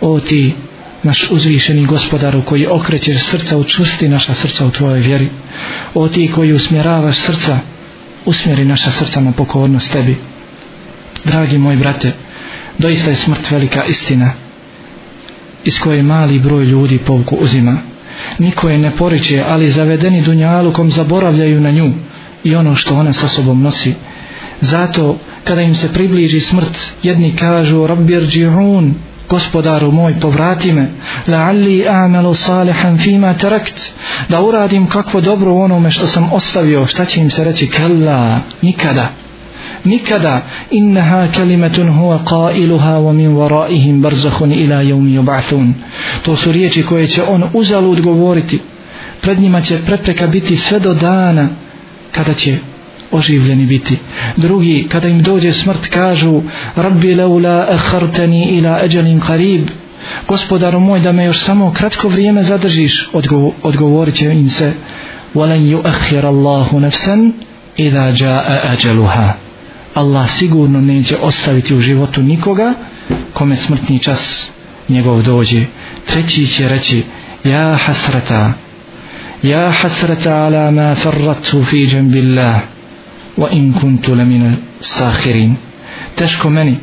O 0.00 0.20
ti 0.20 0.54
naš 1.02 1.30
uzvišeni 1.30 1.86
gospodaru 1.86 2.42
koji 2.42 2.66
okrećeš 2.66 3.24
srca 3.24 3.56
učvrsti 3.56 4.08
naša 4.08 4.34
srca 4.34 4.66
u 4.66 4.70
tvojoj 4.70 5.00
vjeri. 5.00 5.28
O 5.94 6.08
ti 6.08 6.30
koji 6.34 6.52
usmjeravaš 6.52 7.18
srca 7.18 7.58
usmjeri 8.24 8.64
naša 8.64 8.90
srca 8.90 9.20
na 9.20 9.32
pokornost 9.32 9.92
tebi. 9.92 10.16
Dragi 11.24 11.58
moj 11.58 11.76
brate 11.76 12.12
doista 12.78 13.10
je 13.10 13.16
smrt 13.16 13.50
velika 13.50 13.84
istina 13.84 14.32
iz 15.64 15.78
koje 15.78 16.02
mali 16.02 16.38
broj 16.38 16.64
ljudi 16.64 16.98
pouku 16.98 17.36
uzima. 17.36 17.78
Niko 18.38 18.68
je 18.68 18.78
ne 18.78 18.90
poriče 18.90 19.44
ali 19.48 19.70
zavedeni 19.70 20.22
dunjalukom 20.22 20.92
zaboravljaju 20.92 21.60
na 21.60 21.70
nju 21.70 21.92
i 22.44 22.54
ono 22.56 22.74
što 22.74 22.94
ona 22.94 23.12
sa 23.12 23.28
sobom 23.28 23.62
nosi. 23.62 23.94
Zato 24.60 25.16
kada 25.44 25.62
im 25.62 25.74
se 25.74 25.92
približi 25.92 26.40
smrt 26.40 26.92
jedni 27.02 27.36
kažu 27.36 27.86
rabbir 27.86 28.26
džihun 28.26 28.94
gospodaru 29.28 29.92
moj 29.92 30.14
povrati 30.20 30.72
me. 30.72 30.90
La'alli 31.26 31.86
a'malu 31.88 32.34
salihan 32.34 32.98
fima 32.98 33.34
tarakt. 33.34 33.92
Da 34.28 34.40
uradim 34.42 34.86
kakvo 34.86 35.20
dobro 35.20 35.52
u 35.52 35.60
onome 35.60 35.90
što 35.90 36.06
sam 36.06 36.32
ostavio 36.32 36.86
šta 36.86 37.04
će 37.04 37.20
im 37.20 37.30
se 37.30 37.44
reći? 37.44 37.66
Kalla 37.66 38.40
nikada. 38.62 39.08
Nikada. 39.84 40.42
Innaha 40.70 41.26
kalimatun 41.36 41.88
huwa 41.88 42.24
qailuha 42.24 42.98
wa 42.98 43.12
min 43.12 43.36
waraihim 43.36 44.00
barzakhun 44.00 44.52
ila 44.52 44.76
yawmi 44.76 45.20
yub'athun. 45.20 45.72
To 46.22 46.36
su 46.36 46.52
riječi 46.52 46.82
koje 46.82 47.08
će 47.08 47.22
on 47.22 47.44
uzalud 47.52 48.00
govoriti. 48.00 48.60
Pred 49.20 49.40
njima 49.40 49.62
će 49.62 49.78
prepreka 49.86 50.26
biti 50.26 50.56
sve 50.56 50.80
do 50.80 50.94
dana 50.94 51.48
kada 52.12 52.34
će 52.34 52.58
oživljeni 53.10 53.66
biti. 53.66 53.98
Drugi 54.36 54.86
kada 54.88 55.08
im 55.08 55.22
dođe 55.22 55.52
smrt 55.52 55.86
kažu 55.86 56.42
rabbi 56.76 57.14
laula 57.14 57.66
akhartani 57.70 58.44
ila 58.44 58.70
ajalin 58.70 59.20
qarib. 59.20 59.68
Gospodaru 60.28 60.80
moj 60.80 61.00
da 61.00 61.12
me 61.12 61.24
još 61.24 61.40
samo 61.40 61.72
kratko 61.72 62.08
vrijeme 62.08 62.44
zadržiš 62.44 63.08
odgo 63.12 63.52
odgovorit 63.62 64.14
će 64.14 64.24
im 64.24 64.50
se 64.50 64.72
walan 65.34 65.76
yuakhir 65.76 66.26
Allahu 66.26 66.80
nafsan 66.80 67.32
ida 67.76 68.12
jaa 68.18 68.60
ajaluha. 68.70 69.32
Allah 69.94 70.30
sigurno 70.30 70.80
neće 70.80 71.16
ostaviti 71.16 71.74
u 71.74 71.80
životu 71.80 72.22
nikoga 72.22 72.74
kome 73.32 73.56
smrtni 73.56 73.98
čas 73.98 74.50
njegov 74.88 75.22
dođe. 75.22 75.64
Treći 76.06 76.46
će 76.46 76.68
reći 76.68 77.02
ja 77.44 77.76
hasrata 77.76 78.52
ja 79.43 79.71
hasrata 79.71 80.45
ala 80.45 80.71
ma 80.71 80.95
farratu 80.95 81.63
fi 81.65 81.87
jambillah 81.87 82.55
wa 83.37 83.47
in 83.51 83.73
kuntu 83.73 84.15
lamina 84.15 84.51
sahirin 84.81 85.55
teško 86.15 86.49
meni 86.49 86.77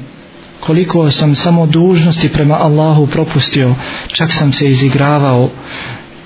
koliko 0.60 1.10
sam 1.10 1.34
samo 1.34 1.66
dužnosti 1.66 2.28
prema 2.28 2.54
Allahu 2.54 3.06
propustio 3.06 3.74
čak 4.06 4.32
sam 4.32 4.52
se 4.52 4.68
izigravao 4.68 5.50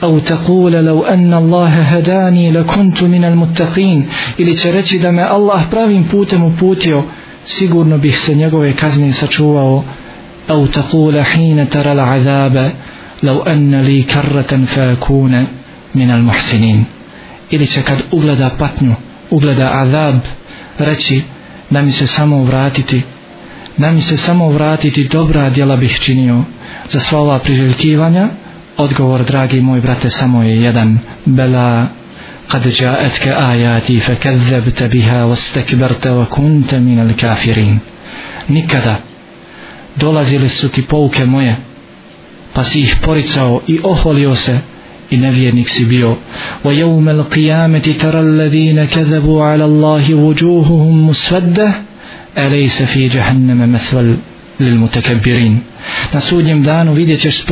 أو 0.02 0.18
تقول 0.18 0.72
لو 0.72 1.02
أن 1.02 1.34
الله 1.34 1.68
هداني 1.82 2.50
لكنت 2.50 3.02
من 3.02 3.24
المتقين 3.24 4.04
ili 4.38 4.56
će 4.56 4.72
reći 4.72 4.98
da 4.98 5.12
me 5.12 5.22
Allah 5.22 5.62
pravim 5.70 6.04
putem 6.04 6.44
uputio 6.44 7.02
sigurno 7.46 7.98
bih 7.98 8.20
se 8.20 8.34
njegove 8.34 8.72
kazne 8.72 9.12
sačuvao 9.12 9.84
أو 10.50 10.66
تقول 10.66 11.24
حين 11.24 11.68
ترى 11.68 11.92
العذاب 11.92 12.72
لو 13.22 13.42
أن 13.42 13.74
لي 13.74 14.02
كرة 14.02 14.64
فأكون 14.66 15.46
من 15.94 16.10
المحسنين 16.10 16.84
ili 17.50 17.66
će 17.66 17.82
kad 17.82 17.98
ugleda 18.10 18.50
patnju 18.58 18.94
ugleda 19.30 19.70
azab 19.74 20.20
reći 20.78 21.22
da 21.70 21.82
mi 21.82 21.92
se 21.92 22.06
samo 22.06 22.44
vratiti 22.44 23.02
da 23.76 23.90
mi 23.90 24.02
se 24.02 24.16
samo 24.16 24.48
vratiti 24.50 25.08
dobra 25.08 25.50
djela 25.50 25.76
bih 25.76 25.98
činio 26.00 26.42
za 26.90 27.00
sva 27.00 27.20
ova 27.20 27.38
priželjkivanja 27.38 28.28
odgovor 28.76 29.24
dragi 29.24 29.60
moj 29.60 29.80
brate 29.80 30.10
samo 30.10 30.42
je 30.42 30.62
jedan 30.62 30.98
bela 31.24 31.86
kad 32.48 32.80
jaetka 32.80 33.34
ajati 33.38 34.00
fe 34.00 34.14
kadzebte 34.14 34.88
biha 34.88 35.24
wastakbarte 35.24 36.08
wa 36.08 36.26
kunte 36.26 36.80
min 36.80 37.00
al 37.00 37.10
kafirin 37.20 37.78
nikada 38.48 38.96
dolazili 39.96 40.48
su 40.48 40.68
ti 40.68 40.82
pouke 40.82 41.24
moje 41.24 41.56
pa 42.52 42.64
si 42.64 42.80
ih 42.80 42.96
poricao 43.02 43.60
i 43.66 43.80
oholio 43.82 44.36
se 44.36 44.58
i 45.11 45.17
nevjernik 45.17 45.69
si 45.69 45.85
bio. 45.85 46.15
Wa 46.63 46.73
yawma 46.73 47.11
al-qiyamati 47.11 47.97
tara 47.97 48.19
alladhina 48.19 48.87
kadhabu 48.87 49.41
ala 49.41 49.65
Allahi 49.65 50.13
wujuhuhum 50.13 51.05
musfadda 51.05 51.73
alaysa 52.35 52.85
fi 52.85 53.09
jahannama 53.09 53.67
mathwal 53.67 54.15
lil 54.59 54.75
mutakabbirin 54.75 55.59
na 56.13 56.21
sudnjem 56.21 56.63
danu 56.63 56.93
vidjet 56.93 57.21
ćeš 57.21 57.45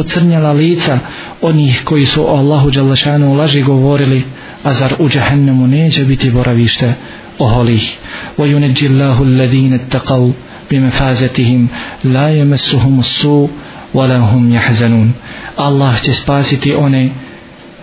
lica 0.57 0.99
onih 1.41 1.81
koji 1.83 2.05
su 2.05 2.23
o 2.23 2.35
Allahu 2.35 2.71
Đalešanu 2.71 3.33
laži 3.33 3.61
govorili 3.61 4.23
a 4.63 4.73
zar 4.73 4.93
u 4.99 5.09
džahannamu 5.09 5.67
neće 5.67 6.05
biti 6.05 6.31
boravište 6.31 6.93
oholih. 7.39 7.97
Wa 8.37 8.45
yunajji 8.45 8.89
Allahu 8.89 9.23
alladhina 9.23 9.75
ittaqaw 9.75 10.31
bimafazatihim 10.69 11.69
la 12.03 12.29
yamassuhum 12.29 12.99
as-su' 12.99 13.49
wala 13.93 14.31
hum 14.31 14.51
yahzanun. 14.51 15.11
Allah 15.55 16.01
će 16.01 16.13
spasiti 16.13 16.75
one 16.75 17.09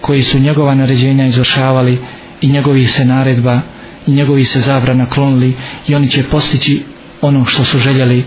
koji 0.04 0.22
su 0.22 0.38
njegova 0.38 0.74
naređenja 0.74 1.26
izvršavali 1.26 1.98
i 2.40 2.48
njegovih 2.48 2.92
se 2.92 3.04
naredba 3.04 3.60
i 4.06 4.10
njegovih 4.10 4.48
se 4.48 4.60
zabrana 4.60 5.06
klonili 5.06 5.54
i 5.88 5.94
oni 5.94 6.10
će 6.10 6.22
postići 6.22 6.82
ono 7.20 7.44
što 7.44 7.64
su 7.64 7.78
željeli. 7.78 8.24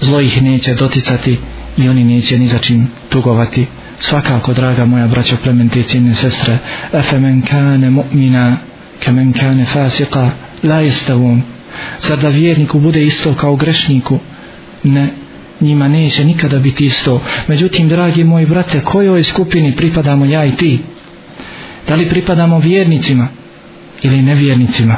Zlo 0.00 0.20
ih 0.20 0.42
neće 0.42 0.74
doticati 0.74 1.38
i 1.76 1.88
oni 1.88 2.04
neće 2.04 2.38
ni 2.38 2.48
za 2.48 2.58
čim 2.58 2.88
tugovati. 3.08 3.66
Svakako 3.98 4.54
draga 4.54 4.84
moja 4.84 5.06
braćo 5.06 5.36
plemente 5.42 5.80
i 5.80 5.82
cijene 5.82 6.14
sestre 6.14 6.58
efe 6.92 7.18
men 7.18 7.42
kane 7.42 7.90
mu'mina 7.90 8.56
ke 9.00 9.12
men 9.12 9.32
kane 9.32 9.64
fasika 9.64 10.30
la 10.62 10.80
jestavun 10.80 11.42
zar 12.00 12.18
da 12.18 12.28
vjerniku 12.28 12.78
bude 12.78 13.02
isto 13.02 13.34
kao 13.34 13.56
grešniku? 13.56 14.18
Ne 14.82 15.08
njima 15.60 15.88
neće 15.88 16.24
nikada 16.24 16.58
biti 16.58 16.84
isto. 16.84 17.22
Međutim 17.48 17.88
dragi 17.88 18.24
moji 18.24 18.46
brate 18.46 18.80
kojoj 18.80 19.24
skupini 19.24 19.76
pripadamo 19.76 20.24
ja 20.24 20.44
i 20.44 20.56
ti? 20.56 20.78
Da 21.88 21.94
li 21.94 22.08
pripadamo 22.08 22.58
vjernicima 22.58 23.28
ili 24.02 24.22
nevjernicima? 24.22 24.96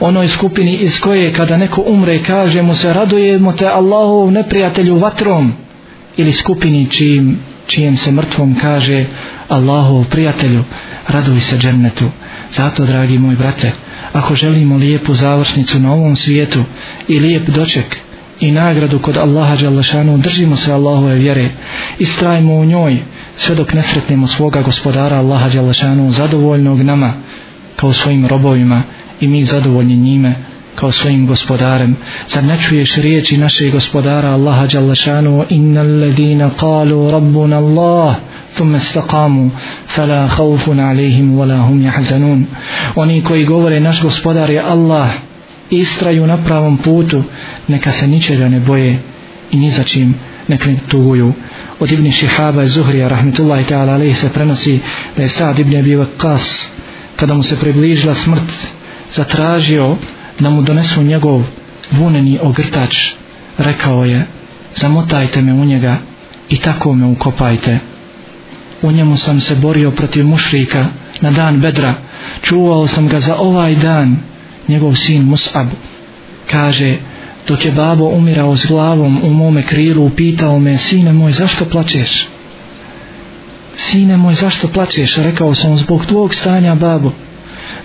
Onoj 0.00 0.28
skupini 0.28 0.76
iz 0.76 1.00
koje 1.00 1.32
kada 1.32 1.56
neko 1.56 1.84
umre 1.86 2.18
kaže 2.18 2.62
mu 2.62 2.74
se 2.74 2.92
radujemo 2.92 3.52
te 3.52 3.66
Allahov 3.66 4.30
neprijatelju 4.30 4.98
vatrom. 4.98 5.52
Ili 6.16 6.32
skupini 6.32 6.90
čijim, 6.90 7.38
čijem 7.66 7.96
se 7.96 8.12
mrtvom 8.12 8.56
kaže 8.60 9.04
Allahov 9.48 10.04
prijatelju 10.04 10.64
raduj 11.08 11.40
se 11.40 11.58
džennetu. 11.58 12.04
Zato 12.52 12.86
dragi 12.86 13.18
moj 13.18 13.36
brate 13.36 13.72
ako 14.12 14.34
želimo 14.34 14.76
lijepu 14.76 15.14
završnicu 15.14 15.78
na 15.78 15.92
ovom 15.92 16.16
svijetu 16.16 16.64
i 17.08 17.18
lijep 17.18 17.48
doček 17.48 17.96
i 18.40 18.52
nagradu 18.52 18.98
kod 18.98 19.16
Allaha 19.16 19.56
Đalašanu 19.56 20.18
držimo 20.18 20.56
se 20.56 20.72
Allahove 20.72 21.14
vjere 21.14 21.48
i 21.98 22.04
strajimo 22.04 22.54
u 22.54 22.64
njoj 22.64 22.98
sve 23.37 23.55
dok 23.55 23.73
ne 23.73 23.83
sretnemo 23.83 24.27
svoga 24.27 24.61
gospodara 24.61 25.17
Allaha 25.17 25.49
Đalašanu 25.49 26.11
zadovoljnog 26.13 26.81
nama 26.81 27.13
kao 27.75 27.93
svojim 27.93 28.27
robovima 28.27 28.81
i 29.21 29.27
mi 29.27 29.45
zadovoljni 29.45 29.97
njime 29.97 30.35
kao 30.75 30.91
svojim 30.91 31.27
gospodarem 31.27 31.95
zar 32.29 32.43
ne 32.43 32.57
čuješ 32.57 32.95
riječi 32.95 33.37
našeg 33.37 33.71
gospodara 33.71 34.29
Allaha 34.29 34.67
Đalašanu 34.67 35.45
inna 35.49 35.81
alladina 35.81 36.49
kalu 36.59 37.11
rabbuna 37.11 37.57
Allah 37.57 38.15
ثم 38.57 38.75
استقاموا 38.75 39.49
فلا 39.87 40.27
خوف 40.27 40.69
عليهم 40.69 41.37
ولا 41.37 41.57
هم 41.57 41.83
يحزنون 41.83 42.45
oni 42.95 43.23
koji 43.23 43.45
govore 43.45 43.79
naš 43.79 44.01
gospodar 44.01 44.49
je 44.49 44.59
Allah 44.59 45.09
istraju 45.69 46.27
na 46.27 46.37
pravom 46.37 46.77
putu 46.77 47.23
neka 47.67 47.91
se 47.91 48.07
ničega 48.07 48.49
ne 48.49 48.59
boje 48.59 48.99
i 49.51 49.57
ni 49.57 49.71
za 49.71 49.83
čim 49.83 50.15
nekim 50.48 50.78
tuguju. 50.88 51.32
Od 51.80 51.92
Ibn 51.92 52.10
Šihaba 52.10 52.64
i 52.64 52.68
Zuhrija 52.68 53.08
rahmetullahi 53.08 53.64
ta'ala 53.64 53.94
alaihi 53.94 54.14
se 54.14 54.28
prenosi 54.28 54.80
da 55.16 55.22
je 55.22 55.28
Sad 55.28 55.58
Ibn 55.58 55.76
Abi 55.76 55.96
Waqqas 55.96 56.66
kada 57.16 57.34
mu 57.34 57.42
se 57.42 57.56
približila 57.56 58.14
smrt 58.14 58.72
zatražio 59.14 59.96
da 60.38 60.50
mu 60.50 60.62
donesu 60.62 61.02
njegov 61.02 61.42
vuneni 61.90 62.38
ogrtač. 62.42 62.96
Rekao 63.58 64.04
je 64.04 64.26
zamotajte 64.74 65.42
me 65.42 65.52
u 65.52 65.64
njega 65.64 65.96
i 66.48 66.56
tako 66.56 66.94
me 66.94 67.06
ukopajte. 67.06 67.78
U 68.82 68.92
njemu 68.92 69.16
sam 69.16 69.40
se 69.40 69.54
borio 69.54 69.90
protiv 69.90 70.26
mušrika 70.26 70.86
na 71.20 71.30
dan 71.30 71.60
bedra. 71.60 71.94
Čuvao 72.42 72.86
sam 72.86 73.08
ga 73.08 73.20
za 73.20 73.36
ovaj 73.36 73.74
dan 73.74 74.16
njegov 74.68 74.94
sin 74.94 75.26
Mus'ab. 75.30 75.66
Kaže 76.50 76.96
dok 77.48 77.64
je 77.64 77.72
babo 77.72 78.04
umirao 78.04 78.56
s 78.56 78.66
glavom 78.66 79.20
u 79.24 79.30
mome 79.30 79.62
krilu 79.62 80.06
upitao 80.06 80.58
me 80.58 80.78
sine 80.78 81.12
moj 81.12 81.32
zašto 81.32 81.64
plačeš? 81.64 82.28
Sine 83.76 84.16
moj 84.16 84.34
zašto 84.34 84.68
plačeš? 84.68 85.16
Rekao 85.16 85.54
sam 85.54 85.76
zbog 85.76 86.06
tvog 86.06 86.34
stanja 86.34 86.74
babo. 86.74 87.12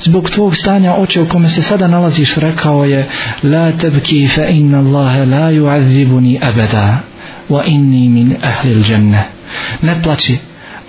Zbog 0.02 0.30
tvog 0.30 0.56
stanja 0.56 0.96
oče 0.96 1.22
u 1.22 1.30
kome 1.30 1.50
se 1.50 1.62
sada 1.62 1.88
nalaziš. 1.88 2.36
Rekao 2.36 2.86
je 2.86 3.08
la 3.44 3.72
tebki 3.72 4.28
fa 4.28 4.46
inna 4.46 4.80
Allahe 4.80 5.26
la 5.26 5.52
ju'adzibuni 5.52 6.40
abada 6.42 7.00
wa 7.50 7.64
inni 7.66 8.10
min 8.10 8.36
ahli 8.42 8.84
dženne. 8.84 9.24
ne 9.82 10.02
plači. 10.04 10.38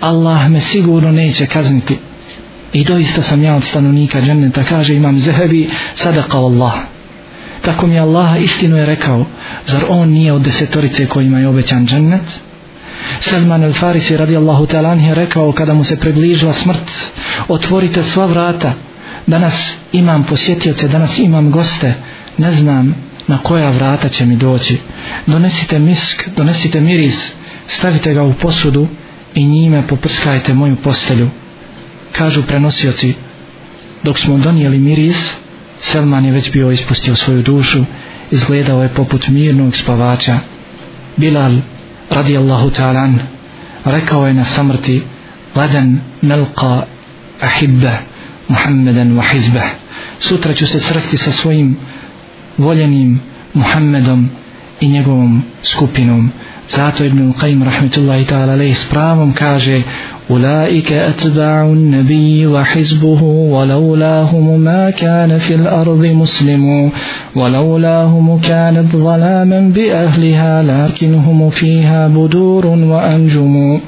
Allah 0.01 0.49
me 0.49 0.61
sigurno 0.61 1.11
neće 1.11 1.45
kazniti. 1.45 1.97
I 2.73 2.83
doista 2.83 3.21
sam 3.21 3.43
ja 3.43 3.55
od 3.55 3.63
stanovnika 3.63 4.21
dženneta. 4.21 4.63
Kaže 4.63 4.95
imam 4.95 5.19
zehebi 5.19 5.69
sadaka 5.95 6.37
Allah 6.37 6.94
tako 7.65 7.87
mi 7.87 7.99
Allah 7.99 8.41
istinu 8.41 8.77
je 8.77 8.85
rekao. 8.85 9.25
Zar 9.65 9.83
on 9.89 10.09
nije 10.09 10.33
od 10.33 10.41
desetorice 10.41 11.07
kojima 11.07 11.39
je 11.39 11.47
obećan 11.47 11.87
džennet? 11.87 12.21
Salman 13.19 13.63
al-Farisi 13.63 14.17
radijallahu 14.17 14.65
ta'ala 14.65 15.07
je 15.07 15.15
rekao 15.15 15.51
kada 15.51 15.73
mu 15.73 15.83
se 15.83 15.99
približila 15.99 16.53
smrt 16.53 16.91
otvorite 17.47 18.03
sva 18.03 18.25
vrata. 18.25 18.73
Danas 19.27 19.77
imam 19.93 20.23
posjetioce 20.23 20.87
danas 20.87 21.19
imam 21.19 21.51
goste. 21.51 21.93
Ne 22.37 22.53
znam 22.53 22.95
na 23.27 23.37
koja 23.37 23.69
vrata 23.69 24.09
će 24.09 24.25
mi 24.25 24.35
doći. 24.35 24.77
Donesite 25.27 25.79
misk 25.79 26.27
donesite 26.35 26.79
miris 26.79 27.33
stavite 27.67 28.13
ga 28.13 28.23
u 28.23 28.33
posudu 28.33 28.87
i 29.35 29.45
njime 29.45 29.87
poprskajte 29.87 30.53
moju 30.53 30.75
postelju. 30.75 31.29
Kažu 32.11 32.43
prenosioci 32.43 33.13
dok 34.03 34.19
smo 34.19 34.37
donijeli 34.37 34.77
miris 34.77 35.37
Selman 35.85 36.25
je 36.25 36.31
već 36.31 36.51
bio 36.51 36.71
ispustio 36.71 37.15
svoju 37.15 37.41
dušu 37.41 37.85
izgledao 38.31 38.83
je 38.83 38.89
poput 38.89 39.27
mirnog 39.27 39.75
spavača. 39.75 40.39
Bilal 41.17 41.53
radijallahu 42.09 42.69
ta'alan 42.69 43.13
rekao 43.85 44.27
je 44.27 44.33
na 44.33 44.45
samrti 44.45 45.01
ladan 45.55 45.99
nalqa 46.21 46.81
ahibbe 47.41 47.91
Muhammeden 48.47 49.17
wa 49.17 49.23
hizbe 49.31 49.61
sutra 50.19 50.53
ću 50.53 50.67
se 50.67 50.79
sresti 50.79 51.17
sa 51.17 51.31
svojim 51.31 51.77
voljenim 52.57 53.19
Muhammedom 53.53 54.29
i 54.81 54.87
njegovom 54.87 55.43
skupinom. 55.63 56.31
Zato 56.69 57.03
Ibn 57.05 57.29
Al-Qaim 57.29 57.63
rahmetullahi 57.63 58.25
ta'ala 58.25 58.55
lej 58.57 58.73
s 58.73 58.85
pravom 58.89 59.33
kaže 59.33 59.83
Ulaike 60.29 60.97
atba'u 60.99 61.75
nabiji 61.75 62.45
wa 62.49 62.65
hizbuhu 62.65 63.53
wa 63.53 63.65
laulahumu 63.65 64.57
ma 64.57 64.89
kana 64.91 65.39
fil 65.39 65.67
ardi 65.67 66.13
muslimu 66.13 66.91
wa 67.35 67.49
laulahumu 67.49 68.41
kane 68.41 68.89
dhalaman 68.89 69.69
bi 69.69 69.93
ahliha 69.93 70.65
lakinhumu 70.65 71.51
fiha 71.51 72.09
budurun 72.09 72.89
wa 72.89 73.05
anjumu. 73.05 73.79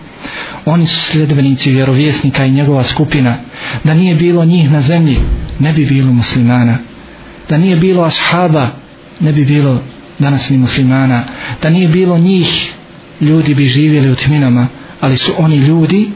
Oni 0.66 0.88
su 0.88 1.02
sljedbenici 1.02 1.72
vjerovjesnika 1.72 2.46
i 2.46 2.52
njegova 2.52 2.84
skupina. 2.84 3.36
Da 3.84 3.94
nije 3.94 4.16
bilo 4.16 4.46
njih 4.46 4.72
na 4.72 4.82
zemlji 4.82 5.18
ne 5.60 5.74
bi 5.74 5.86
bilo 5.86 6.12
muslimana. 6.13 6.78
Da 7.50 7.58
nije 7.58 7.76
bilo 7.76 8.04
ashaba 8.04 8.70
ne 9.20 9.32
bi 9.32 9.46
bilo 9.46 9.80
danas 10.19 10.49
ni 10.49 10.58
muslimana. 10.58 11.23
Da 11.62 11.69
nije 11.69 11.88
bilo 11.88 12.17
njih, 12.17 12.73
ljudi 13.21 13.56
bi 13.56 13.67
živjeli 13.67 14.12
u 14.12 14.15
tminama, 14.15 14.67
ali 15.01 15.17
su 15.17 15.32
oni 15.38 15.56
ljudi 15.56 16.12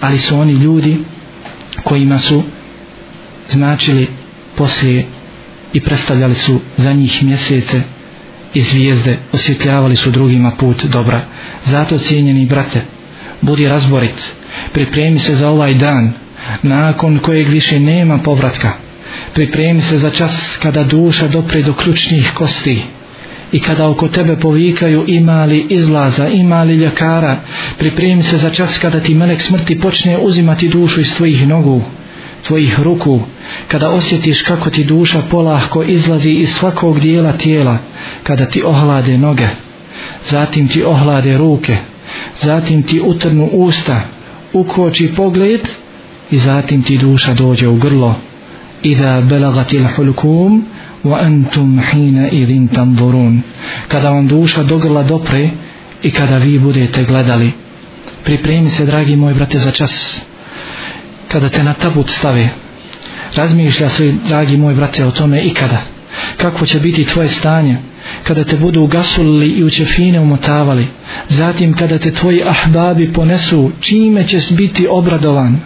ali 0.00 0.18
su 0.18 0.36
oni 0.36 0.52
ljudi 0.52 0.96
kojima 1.84 2.18
su 2.18 2.42
značili 3.48 4.06
poslije 4.56 5.04
i 5.72 5.80
predstavljali 5.80 6.34
su 6.34 6.60
za 6.76 6.92
njih 6.92 7.22
mjesece 7.22 7.82
i 8.54 8.62
zvijezde 8.62 9.18
osvjetljavali 9.32 9.96
su 9.96 10.10
drugima 10.10 10.50
put 10.50 10.84
dobra 10.84 11.20
zato 11.64 11.98
cijenjeni 11.98 12.46
brate 12.46 12.80
budi 13.40 13.68
razborit 13.68 14.32
pripremi 14.72 15.18
se 15.18 15.34
za 15.34 15.50
ovaj 15.50 15.74
dan 15.74 16.12
nakon 16.62 17.18
kojeg 17.18 17.48
više 17.48 17.80
nema 17.80 18.18
povratka 18.18 18.72
pripremi 19.34 19.82
se 19.82 19.98
za 19.98 20.10
čas 20.10 20.58
kada 20.62 20.84
duša 20.84 21.28
dopre 21.28 21.62
do 21.62 21.74
ključnih 21.74 22.32
kosti 22.34 22.82
i 23.52 23.60
kada 23.60 23.88
oko 23.88 24.08
tebe 24.08 24.36
povikaju 24.36 25.04
ima 25.06 25.44
li 25.44 25.66
izlaza, 25.68 26.28
ima 26.28 26.62
li 26.62 26.74
ljekara, 26.74 27.36
pripremi 27.78 28.22
se 28.22 28.38
za 28.38 28.50
čas 28.50 28.78
kada 28.78 29.00
ti 29.00 29.14
melek 29.14 29.42
smrti 29.42 29.80
počne 29.80 30.18
uzimati 30.18 30.68
dušu 30.68 31.00
iz 31.00 31.14
tvojih 31.14 31.48
nogu, 31.48 31.82
tvojih 32.46 32.80
ruku, 32.80 33.20
kada 33.68 33.90
osjetiš 33.90 34.42
kako 34.42 34.70
ti 34.70 34.84
duša 34.84 35.22
polahko 35.30 35.82
izlazi 35.82 36.30
iz 36.30 36.50
svakog 36.50 37.00
dijela 37.00 37.32
tijela, 37.32 37.78
kada 38.22 38.46
ti 38.46 38.62
ohlade 38.62 39.18
noge, 39.18 39.48
zatim 40.24 40.68
ti 40.68 40.82
ohlade 40.84 41.38
ruke, 41.38 41.76
zatim 42.42 42.82
ti 42.82 43.00
utrnu 43.04 43.48
usta 43.52 44.00
ukoči 44.52 45.12
pogled 45.16 45.60
i 46.30 46.38
zatim 46.38 46.82
ti 46.82 46.98
duša 46.98 47.34
dođe 47.34 47.68
u 47.68 47.76
grlo. 47.76 48.29
إذا 48.84 49.20
بلغت 49.20 49.74
الحلكوم 49.74 50.62
وأنتم 51.04 51.80
antum 51.80 51.80
hina 51.80 52.28
idhin 52.28 52.68
tanzurun 52.68 53.42
kada 53.88 54.10
vam 54.10 54.28
duša 54.28 54.62
do 54.62 54.78
grla 54.78 55.02
dopre 55.02 55.50
i 56.02 56.10
kada 56.10 56.38
vi 56.38 56.58
budete 56.58 57.04
gledali. 57.04 57.52
Pripremi 58.24 58.70
se 58.70 58.86
dragi 58.86 59.16
moj 59.16 59.34
brate 59.34 59.58
za 59.58 59.70
čas. 59.70 60.22
Kada 61.28 61.48
te 61.48 61.62
na 61.62 61.72
tabut 61.74 62.10
stave 62.10 62.48
razmišlja 63.34 63.90
se 63.90 64.14
dragi 64.28 64.56
moj 64.56 64.74
brate 64.74 65.04
o 65.04 65.10
tome 65.10 65.40
i 65.40 65.50
kada 65.54 65.80
kako 66.36 66.66
će 66.66 66.78
biti 66.78 67.04
tvoje 67.04 67.28
stanje? 67.28 67.76
Kada 68.22 68.44
te 68.44 68.56
budu 68.56 68.80
ugasulili 68.80 69.48
i 69.48 69.64
u 69.64 69.70
čefine 69.70 70.20
umotavali. 70.20 70.86
Zatim 71.28 71.74
kada 71.74 71.98
te 71.98 72.14
tvoji 72.14 72.42
ahbabi 72.42 73.12
ponesu 73.12 73.70
čime 73.80 74.26
ćeš 74.26 74.50
biti 74.50 74.86
obradovan? 74.90 75.60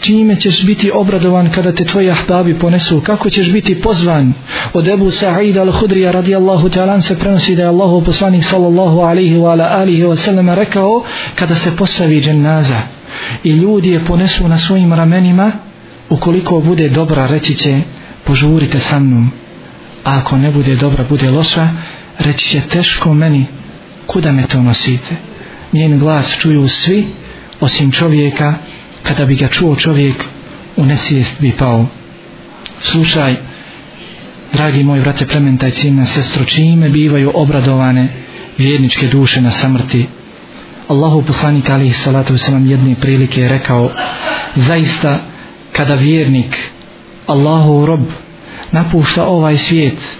Čime 0.00 0.36
ćeš 0.36 0.64
biti 0.64 0.90
obradovan 0.90 1.52
kada 1.52 1.72
te 1.72 1.84
tvoji 1.84 2.10
ahbabi 2.10 2.58
ponesu? 2.58 3.00
Kako 3.00 3.30
ćeš 3.30 3.52
biti 3.52 3.80
pozvan? 3.80 4.32
Od 4.72 4.88
Ebu 4.88 5.10
Sa'id 5.10 5.56
al-Hudrija 5.56 6.10
radijallahu 6.10 6.68
ta'ala 6.68 7.00
se 7.00 7.18
prenosi 7.18 7.56
da 7.56 7.62
je 7.62 7.68
Allahu 7.68 8.04
poslanik 8.04 8.44
sallallahu 8.44 9.00
alaihi 9.00 9.36
wa 9.36 9.50
ala 9.50 9.64
alihi 9.64 10.02
wa 10.02 10.16
sallam 10.16 10.50
rekao 10.50 11.04
kada 11.34 11.54
se 11.54 11.76
posavi 11.76 12.20
dženaza 12.20 12.80
i 13.44 13.50
ljudi 13.50 13.90
je 13.90 14.04
ponesu 14.04 14.48
na 14.48 14.58
svojim 14.58 14.92
ramenima 14.92 15.52
ukoliko 16.10 16.60
bude 16.60 16.88
dobra 16.88 17.26
reći 17.26 17.54
će 17.54 17.80
požurite 18.24 18.80
sa 18.80 18.98
mnom. 18.98 19.30
A 20.04 20.18
ako 20.18 20.36
ne 20.36 20.50
bude 20.50 20.76
dobra 20.76 21.04
bude 21.08 21.30
loša 21.30 21.68
reći 22.18 22.44
će 22.48 22.60
teško 22.60 23.14
meni 23.14 23.46
kuda 24.06 24.32
me 24.32 24.46
to 24.46 24.62
nosite? 24.62 25.16
Njen 25.72 25.98
glas 25.98 26.36
čuju 26.38 26.68
svi 26.68 27.06
osim 27.60 27.92
čovjeka 27.92 28.54
kada 29.08 29.26
bi 29.26 29.34
ga 29.34 29.48
čuo 29.48 29.76
čovjek 29.76 30.24
u 30.76 30.84
nesvijest 30.84 31.40
bi 31.40 31.52
pao. 31.58 31.86
Slušaj 32.82 33.34
dragi 34.52 34.84
moj 34.84 35.00
vrate 35.00 35.26
plementaj 35.26 35.70
cijena 35.70 36.06
sestro 36.06 36.44
čime 36.44 36.88
bivaju 36.88 37.30
obradovane 37.34 38.08
vjerničke 38.58 39.06
duše 39.06 39.40
na 39.40 39.50
samrti? 39.50 40.06
Allahu 40.88 41.22
poslanik 41.22 41.70
alihi 41.70 41.92
salatu 41.92 42.34
wasalam 42.34 42.70
jedne 42.70 42.94
prilike 42.94 43.40
je 43.40 43.48
rekao 43.48 43.90
zaista 44.56 45.18
kada 45.72 45.94
vjernik 45.94 46.70
Allahu 47.26 47.86
rob 47.86 48.00
napušta 48.72 49.26
ovaj 49.26 49.58
svijet 49.58 50.18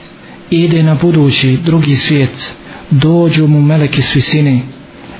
ide 0.50 0.82
na 0.82 0.94
budući 0.94 1.58
drugi 1.64 1.96
svijet 1.96 2.52
dođu 2.90 3.46
mu 3.46 3.62
meleki 3.62 4.02
s 4.02 4.14
visine 4.14 4.60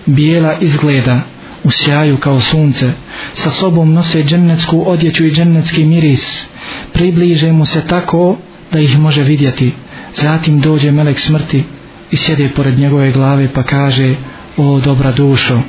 bijela 0.07 0.54
izgleda 0.61 1.20
u 1.68 1.70
sjaju 1.70 2.16
kao 2.16 2.40
sunce 2.40 2.92
sa 3.35 3.50
sobom 3.50 3.92
nose 3.92 4.22
džennetsku 4.22 4.85
odjeću 4.87 5.26
i 5.26 5.33
džennetski 5.33 5.85
miris. 5.85 6.46
Približe 6.92 7.52
mu 7.52 7.66
se 7.66 7.87
tako 7.87 8.37
da 8.72 8.81
ih 8.81 8.98
može 8.98 9.22
vidjeti. 9.22 9.72
Zatim 10.16 10.61
dođe 10.61 10.90
melek 10.90 11.18
smrti 11.18 11.64
i 12.11 12.16
sjede 12.16 12.48
pored 12.57 12.78
njegove 12.78 13.12
glave 13.12 13.48
pa 13.54 13.62
kaže 13.62 14.14
o 14.57 14.81
dobra 14.81 15.12
dušo 15.12 15.61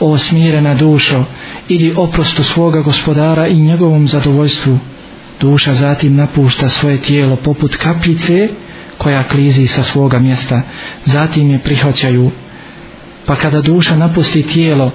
o 0.00 0.18
smirena 0.18 0.74
dušo 0.74 1.24
idi 1.68 1.94
oprostu 1.96 2.42
svoga 2.42 2.80
gospodara 2.80 3.46
i 3.46 3.54
njegovom 3.54 4.08
zadovoljstvu. 4.08 4.78
Duša 5.40 5.74
zatim 5.74 6.16
napušta 6.16 6.68
svoje 6.68 6.98
tijelo 6.98 7.36
poput 7.36 7.76
kapljice 7.76 8.48
koja 8.98 9.22
klizi 9.22 9.66
sa 9.66 9.84
svoga 9.84 10.18
mjesta. 10.18 10.62
Zatim 11.04 11.50
je 11.50 11.58
prihvaćaju. 11.58 12.30
Pa 13.26 13.36
kada 13.36 13.60
duša 13.60 13.96
napusti 13.96 14.42
tijelo 14.42 14.90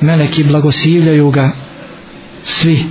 meleki 0.00 0.44
blagosilljaju 0.44 1.30
ga 1.30 1.50
svi 2.44 2.84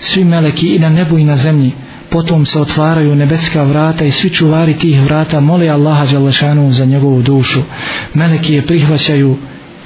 svi 0.00 0.24
meleki 0.24 0.66
i 0.74 0.78
na 0.78 0.88
nebu 0.88 1.18
i 1.18 1.24
na 1.24 1.36
zemlji. 1.36 1.72
Potom 2.10 2.46
se 2.46 2.60
otvaraju 2.60 3.16
nebeska 3.16 3.62
vrata 3.62 4.04
i 4.04 4.10
svi 4.10 4.30
čuvari 4.30 4.74
tih 4.74 5.00
vrata 5.00 5.40
mole 5.40 5.68
Allaha 5.68 6.06
Đalešanu 6.06 6.72
za 6.72 6.84
njegovu 6.84 7.22
dušu. 7.22 7.60
Meleki 8.14 8.54
je 8.54 8.66
prihvaćaju 8.66 9.36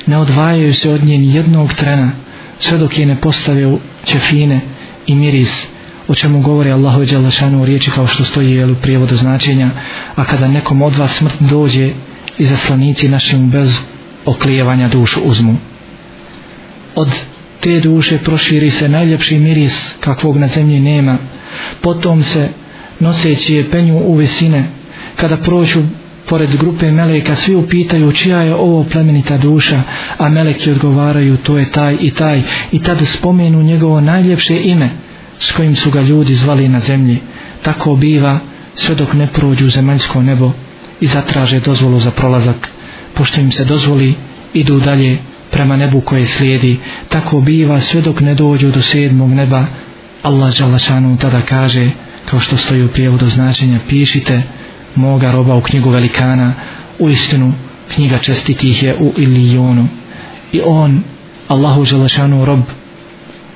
ne 0.06 0.18
odvajaju 0.18 0.74
se 0.74 0.90
od 0.90 1.04
njen 1.04 1.24
jednog 1.24 1.74
trena 1.74 2.10
sve 2.58 2.78
dok 2.78 2.98
je 2.98 3.06
ne 3.06 3.16
postave 3.16 3.66
u 3.66 3.78
čefine 4.04 4.60
i 5.06 5.14
miris 5.14 5.66
o 6.08 6.14
čemu 6.14 6.40
govori 6.40 6.70
Allahu 6.70 7.04
Đalešanu 7.04 7.62
u 7.62 7.64
riječi 7.64 7.90
kao 7.90 8.06
što 8.06 8.24
stoji 8.24 8.50
jel, 8.50 8.72
u 8.72 8.74
prijevodu 8.74 9.16
značenja. 9.16 9.70
A 10.14 10.24
kada 10.24 10.48
nekom 10.48 10.82
od 10.82 10.96
vas 10.96 11.16
smrt 11.16 11.34
dođe 11.40 11.90
i 12.38 12.44
zaslanici 12.44 13.08
našim 13.08 13.50
bez 13.50 13.78
oklijevanja 14.26 14.88
dušu 14.88 15.20
uzmu 15.20 15.56
od 16.94 17.08
te 17.60 17.80
duše 17.80 18.18
proširi 18.18 18.70
se 18.70 18.88
najljepši 18.88 19.38
miris 19.38 19.94
kakvog 20.00 20.36
na 20.36 20.46
zemlji 20.46 20.80
nema. 20.80 21.16
Potom 21.80 22.22
se 22.22 22.48
noseći 23.00 23.54
je 23.54 23.70
penju 23.70 23.98
u 23.98 24.14
visine. 24.14 24.64
Kada 25.16 25.36
prođu 25.36 25.82
pored 26.26 26.56
grupe 26.56 26.92
meleka 26.92 27.36
svi 27.36 27.54
upitaju 27.54 28.12
čija 28.12 28.42
je 28.42 28.54
ovo 28.54 28.84
plemenita 28.84 29.38
duša? 29.38 29.82
A 30.18 30.28
meleki 30.28 30.70
odgovaraju 30.70 31.36
to 31.36 31.58
je 31.58 31.70
taj 31.70 31.96
i 32.00 32.10
taj. 32.10 32.42
I 32.72 32.82
tada 32.82 33.06
spomenu 33.06 33.62
njegovo 33.62 34.00
najljepše 34.00 34.60
ime 34.64 34.88
s 35.38 35.52
kojim 35.52 35.76
su 35.76 35.90
ga 35.90 36.00
ljudi 36.00 36.34
zvali 36.34 36.68
na 36.68 36.80
zemlji. 36.80 37.18
Tako 37.62 37.96
biva 37.96 38.38
sve 38.74 38.94
dok 38.94 39.12
ne 39.12 39.26
prođu 39.26 39.70
zemaljsko 39.70 40.22
nebo 40.22 40.52
i 41.00 41.06
zatraže 41.06 41.60
dozvolu 41.60 42.00
za 42.00 42.10
prolazak. 42.10 42.68
Pošto 43.14 43.40
im 43.40 43.52
se 43.52 43.64
dozvoli 43.64 44.14
idu 44.54 44.80
dalje 44.80 45.18
prema 45.50 45.76
nebu 45.76 46.00
koje 46.00 46.26
slijedi. 46.26 46.78
Tako 47.08 47.40
biva 47.40 47.80
sve 47.80 48.00
dok 48.00 48.20
ne 48.20 48.34
dođu 48.34 48.70
do 48.70 48.82
sedmog 48.82 49.30
neba. 49.30 49.66
Allah 50.22 50.58
Đalašanu 50.58 51.16
tada 51.16 51.40
kaže 51.40 51.90
kao 52.24 52.40
što 52.40 52.56
stoji 52.56 52.84
u 52.84 52.88
prijevodu 52.88 53.28
značenja 53.28 53.78
pišite 53.88 54.42
moga 54.94 55.32
roba 55.32 55.54
u 55.54 55.60
knjigu 55.60 55.90
velikana. 55.90 56.52
U 56.98 57.08
istinu 57.08 57.52
knjiga 57.94 58.18
čestitih 58.18 58.82
je 58.82 58.94
u 58.94 59.12
ilijonu. 59.16 59.88
I 60.52 60.60
on 60.64 61.02
Allahu 61.48 61.84
Đalašanu 61.84 62.44
rob 62.44 62.60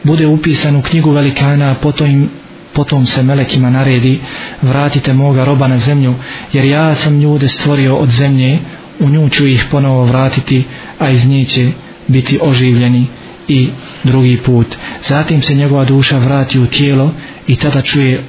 bude 0.05 0.27
upisan 0.27 0.77
u 0.77 0.83
knjigu 0.83 1.11
velikana 1.11 1.71
a 1.71 1.75
potom, 1.75 2.29
potom 2.73 3.07
se 3.07 3.23
melekima 3.23 3.71
naredi 3.71 4.21
vratite 4.63 5.13
moga 5.13 5.45
roba 5.45 5.69
na 5.69 5.79
zemlju 5.79 6.15
jer 6.53 6.65
ja 6.65 6.95
sam 6.95 7.21
ljude 7.21 7.49
stvorio 7.49 7.97
od 7.97 8.11
zemlje 8.11 8.59
u 9.01 9.09
nju 9.09 9.29
ću 9.29 9.47
ih 9.47 9.65
ponovo 9.71 10.05
vratiti 10.05 10.65
a 10.99 11.11
iz 11.11 11.27
nje 11.27 11.45
će 11.45 11.71
biti 12.15 12.39
oživljeni 12.43 13.07
i 13.49 13.69
drugi 14.05 14.37
put. 14.37 14.77
Zatim 15.09 15.43
se 15.43 15.55
njegova 15.55 15.85
duša 15.85 16.19
vrati 16.19 16.59
u 16.59 16.67
tijelo 16.67 17.11
i 17.49 17.57
tada 17.57 17.83
čuje 17.83 18.23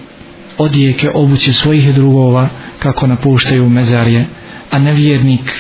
odijeke 0.58 1.10
obuće 1.13 1.54
svojih 1.54 1.93
drugova 1.93 2.50
kako 2.80 3.08
napuštaju 3.08 3.69
mezarje. 3.69 4.26
A 4.71 4.80
nevjernik 4.80 5.52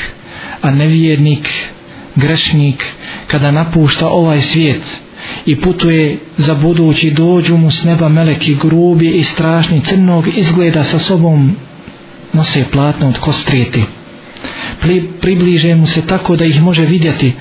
a 0.61 0.71
nevjernik 0.71 1.49
grešnik 2.15 2.85
kada 3.27 3.51
napušta 3.51 4.09
ovaj 4.09 4.41
svijet 4.41 4.99
i 5.45 5.55
putuje 5.61 6.17
za 6.37 6.55
budući 6.55 7.11
dođu 7.11 7.57
mu 7.57 7.71
s 7.71 7.83
neba 7.83 8.09
meleki 8.09 8.55
grubi 8.55 9.09
i 9.09 9.23
strašni 9.23 9.81
crnog 9.81 10.27
izgleda 10.37 10.83
sa 10.83 10.99
sobom 10.99 11.55
nose 12.33 12.65
platno 12.71 13.07
od 13.07 13.19
kostrijeti 13.19 13.83
Pri, 14.81 15.03
približe 15.21 15.75
mu 15.75 15.87
se 15.87 16.01
tako 16.01 16.35
da 16.35 16.45
ih 16.45 16.61
može 16.61 16.85
vidjeti 16.85 17.33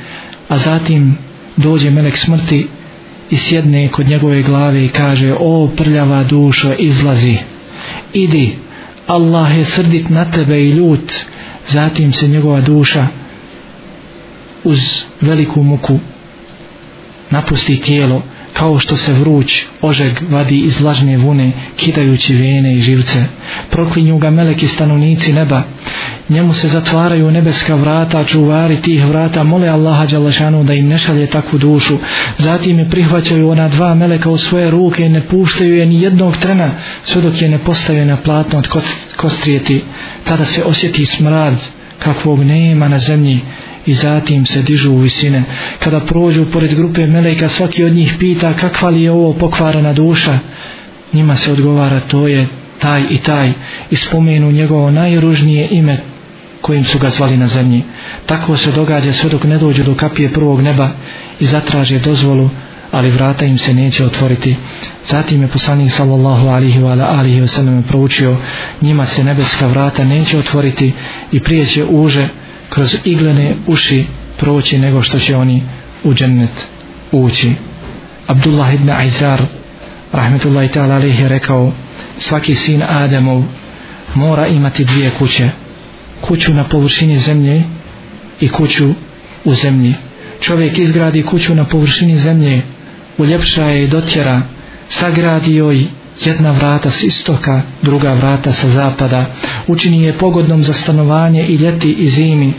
a 0.48 0.56
zatim 0.56 1.18
dođe 1.56 1.90
melek 1.90 2.16
smrti 2.16 2.66
i 3.30 3.36
sjedne 3.36 3.88
kod 3.88 4.08
njegove 4.08 4.42
glave 4.42 4.84
i 4.84 4.88
kaže 4.88 5.34
o 5.40 5.68
prljava 5.76 6.24
dušo 6.24 6.72
izlazi. 6.78 7.36
Idi 8.12 8.56
Allah 9.06 9.58
je 9.58 9.64
srdit 9.64 10.08
na 10.08 10.24
tebe 10.24 10.60
i 10.60 10.70
ljut. 10.70 11.12
Zatim 11.68 12.12
se 12.12 12.28
njegova 12.28 12.60
duša 12.60 13.06
uz 14.64 15.02
veliku 15.20 15.62
muku 15.62 15.98
napusti 17.30 17.80
tijelo 17.80 18.22
kao 18.54 18.78
što 18.78 18.96
se 18.96 19.12
vruć 19.12 19.62
ožeg 19.82 20.12
vadi 20.30 20.58
iz 20.58 20.80
lažne 20.80 21.16
vune 21.16 21.52
kidajući 21.76 22.34
vene 22.34 22.74
i 22.74 22.80
živce 22.80 23.24
proklinju 23.70 24.18
ga 24.18 24.30
meleki 24.30 24.68
stanovnici 24.68 25.32
neba. 25.32 25.62
Njemu 26.28 26.54
se 26.54 26.68
zatvaraju 26.68 27.30
nebeska 27.30 27.74
vrata 27.74 28.24
čuvari 28.24 28.76
tih 28.76 29.04
vrata 29.04 29.42
mole 29.42 29.68
Allaha 29.68 30.06
Đalešanu 30.06 30.64
da 30.64 30.74
im 30.74 30.88
ne 30.88 30.98
šalje 30.98 31.26
takvu 31.26 31.58
dušu. 31.58 31.98
Zatim 32.38 32.78
je 32.78 32.90
prihvaćaju 32.90 33.50
ona 33.50 33.68
dva 33.68 33.94
meleka 33.94 34.30
u 34.30 34.38
svoje 34.38 34.70
ruke 34.70 35.06
i 35.06 35.08
ne 35.08 35.20
puštaju 35.20 35.74
je 35.74 35.86
ni 35.86 36.00
jednog 36.02 36.36
trena 36.36 36.70
sve 37.04 37.22
dok 37.22 37.42
je 37.42 37.48
ne 37.48 37.58
postave 37.58 38.04
na 38.04 38.16
platno 38.16 38.58
od 38.58 38.68
kostrijeti 39.16 39.82
tada 40.24 40.44
se 40.44 40.64
osjeti 40.64 41.06
smrad 41.06 41.54
kakvog 41.98 42.44
nema 42.44 42.88
na 42.88 42.98
zemlji 42.98 43.40
i 43.86 43.94
zatim 43.94 44.46
se 44.46 44.62
dižu 44.62 44.92
u 44.92 44.98
visine. 44.98 45.42
Kada 45.78 46.00
prođu 46.00 46.44
pored 46.44 46.74
grupe 46.74 47.06
meleka, 47.06 47.48
svaki 47.48 47.84
od 47.84 47.92
njih 47.92 48.14
pita 48.18 48.52
kakva 48.52 48.90
li 48.90 49.02
je 49.02 49.10
ovo 49.10 49.32
pokvarena 49.32 49.92
duša. 49.92 50.38
Njima 51.12 51.36
se 51.36 51.52
odgovara 51.52 52.00
to 52.00 52.28
je 52.28 52.46
taj 52.78 53.02
i 53.10 53.18
taj 53.18 53.52
i 53.90 53.96
spomenu 53.96 54.52
njegovo 54.52 54.90
najružnije 54.90 55.68
ime 55.70 55.98
kojim 56.60 56.84
su 56.84 56.98
ga 56.98 57.10
zvali 57.10 57.36
na 57.36 57.48
zemlji. 57.48 57.82
Tako 58.26 58.56
se 58.56 58.72
događa 58.72 59.12
sve 59.12 59.30
dok 59.30 59.44
ne 59.44 59.58
dođu 59.58 59.82
do 59.84 59.94
kapije 59.94 60.32
prvog 60.32 60.60
neba 60.60 60.90
i 61.40 61.46
zatraže 61.46 61.98
dozvolu, 61.98 62.50
ali 62.92 63.10
vrata 63.10 63.44
im 63.44 63.58
se 63.58 63.74
neće 63.74 64.04
otvoriti. 64.04 64.56
Zatim 65.04 65.42
je 65.42 65.48
poslanik 65.48 65.92
sallallahu 65.92 66.48
alihi 66.48 66.80
wa 66.80 67.18
alihi 67.18 67.40
wa 67.40 67.46
sallam 67.46 67.82
proučio, 67.82 68.36
njima 68.80 69.06
se 69.06 69.24
nebeska 69.24 69.66
vrata 69.66 70.04
neće 70.04 70.38
otvoriti 70.38 70.92
i 71.32 71.40
prije 71.40 71.66
će 71.66 71.84
uže 71.84 72.28
kroz 72.74 72.96
iglene 73.04 73.54
uši 73.66 74.04
proći 74.36 74.78
nego 74.78 75.02
što 75.02 75.18
će 75.18 75.36
oni 75.36 75.62
u 76.04 76.14
džennet 76.14 76.66
ući. 77.12 77.52
Abdullah 78.26 78.74
ibn 78.74 78.90
Aizar 78.90 79.42
rahmetullahi 80.12 80.68
ta'ala 80.68 80.94
alihi 80.94 81.22
je 81.22 81.28
rekao 81.28 81.72
svaki 82.18 82.54
sin 82.54 82.82
Ademov 82.82 83.42
mora 84.14 84.46
imati 84.46 84.84
dvije 84.84 85.10
kuće 85.10 85.50
kuću 86.20 86.54
na 86.54 86.64
površini 86.64 87.18
zemlje 87.18 87.62
i 88.40 88.48
kuću 88.48 88.88
u 89.44 89.54
zemlji 89.54 89.94
čovjek 90.40 90.78
izgradi 90.78 91.22
kuću 91.22 91.54
na 91.54 91.64
površini 91.64 92.16
zemlje 92.16 92.62
uljepša 93.18 93.64
je 93.64 93.84
i 93.84 93.88
dotjera 93.88 94.42
sagradi 94.88 95.54
joj 95.54 95.84
jedna 96.20 96.50
vrata 96.50 96.90
s 96.90 97.02
istoka 97.02 97.62
druga 97.82 98.12
vrata 98.12 98.52
sa 98.52 98.70
zapada 98.70 99.26
učini 99.66 100.02
je 100.02 100.12
pogodnom 100.12 100.64
za 100.64 100.72
stanovanje 100.72 101.46
i 101.48 101.54
ljeti 101.54 101.92
i 101.92 102.08
zimi 102.08 102.52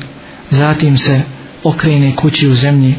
zatim 0.52 0.98
se 0.98 1.22
okrene 1.64 2.16
kući 2.16 2.48
u 2.48 2.56
zemlji 2.56 2.96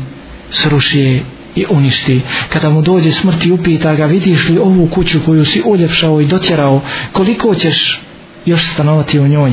sruši 0.51 1.01
je 1.01 1.23
i 1.57 1.65
uništi. 1.71 2.21
Kada 2.49 2.71
mu 2.71 2.83
dođe 2.83 3.13
smrt 3.13 3.47
i 3.47 3.53
upita 3.53 3.95
ga, 3.95 4.07
vidiš 4.07 4.49
li 4.49 4.59
ovu 4.59 4.87
kuću 4.87 5.21
koju 5.27 5.45
si 5.45 5.63
uljepšao 5.65 6.21
i 6.21 6.27
dotjerao, 6.27 6.81
koliko 7.13 7.55
ćeš 7.55 8.03
još 8.47 8.73
stanovati 8.73 9.19
u 9.19 9.29
njoj? 9.29 9.53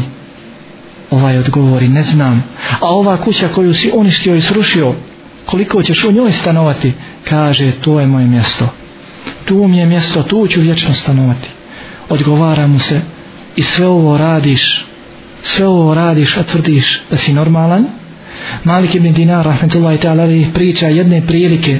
Ovaj 1.11 1.37
odgovori, 1.37 1.87
ne 1.87 2.03
znam. 2.03 2.43
A 2.79 2.89
ova 2.89 3.17
kuća 3.17 3.47
koju 3.47 3.73
si 3.73 3.91
uništio 3.93 4.35
i 4.35 4.41
srušio, 4.41 4.95
koliko 5.45 5.83
ćeš 5.83 6.03
u 6.03 6.11
njoj 6.11 6.31
stanovati? 6.31 6.93
Kaže, 7.29 7.71
to 7.71 7.99
je 7.99 8.07
moje 8.07 8.27
mjesto. 8.27 8.82
Tu 9.45 9.67
mi 9.67 9.77
je 9.77 9.85
mjesto, 9.85 10.23
tu 10.23 10.47
ću 10.47 10.61
vječno 10.61 10.93
stanovati. 10.93 11.49
Odgovara 12.09 12.67
mu 12.67 12.79
se, 12.79 13.01
i 13.55 13.61
sve 13.61 13.87
ovo 13.87 14.17
radiš, 14.17 14.85
sve 15.41 15.67
ovo 15.67 15.93
radiš, 15.93 16.37
a 16.37 16.43
tvrdiš 16.43 17.01
da 17.11 17.17
si 17.17 17.33
normalan? 17.33 17.85
Malik 18.63 18.95
ibn 18.95 19.13
Dinar, 19.13 19.45
rahmetullahi 19.45 19.97
ta'ala, 19.97 20.53
priča 20.53 20.87
jedne 20.87 21.27
prilike, 21.27 21.79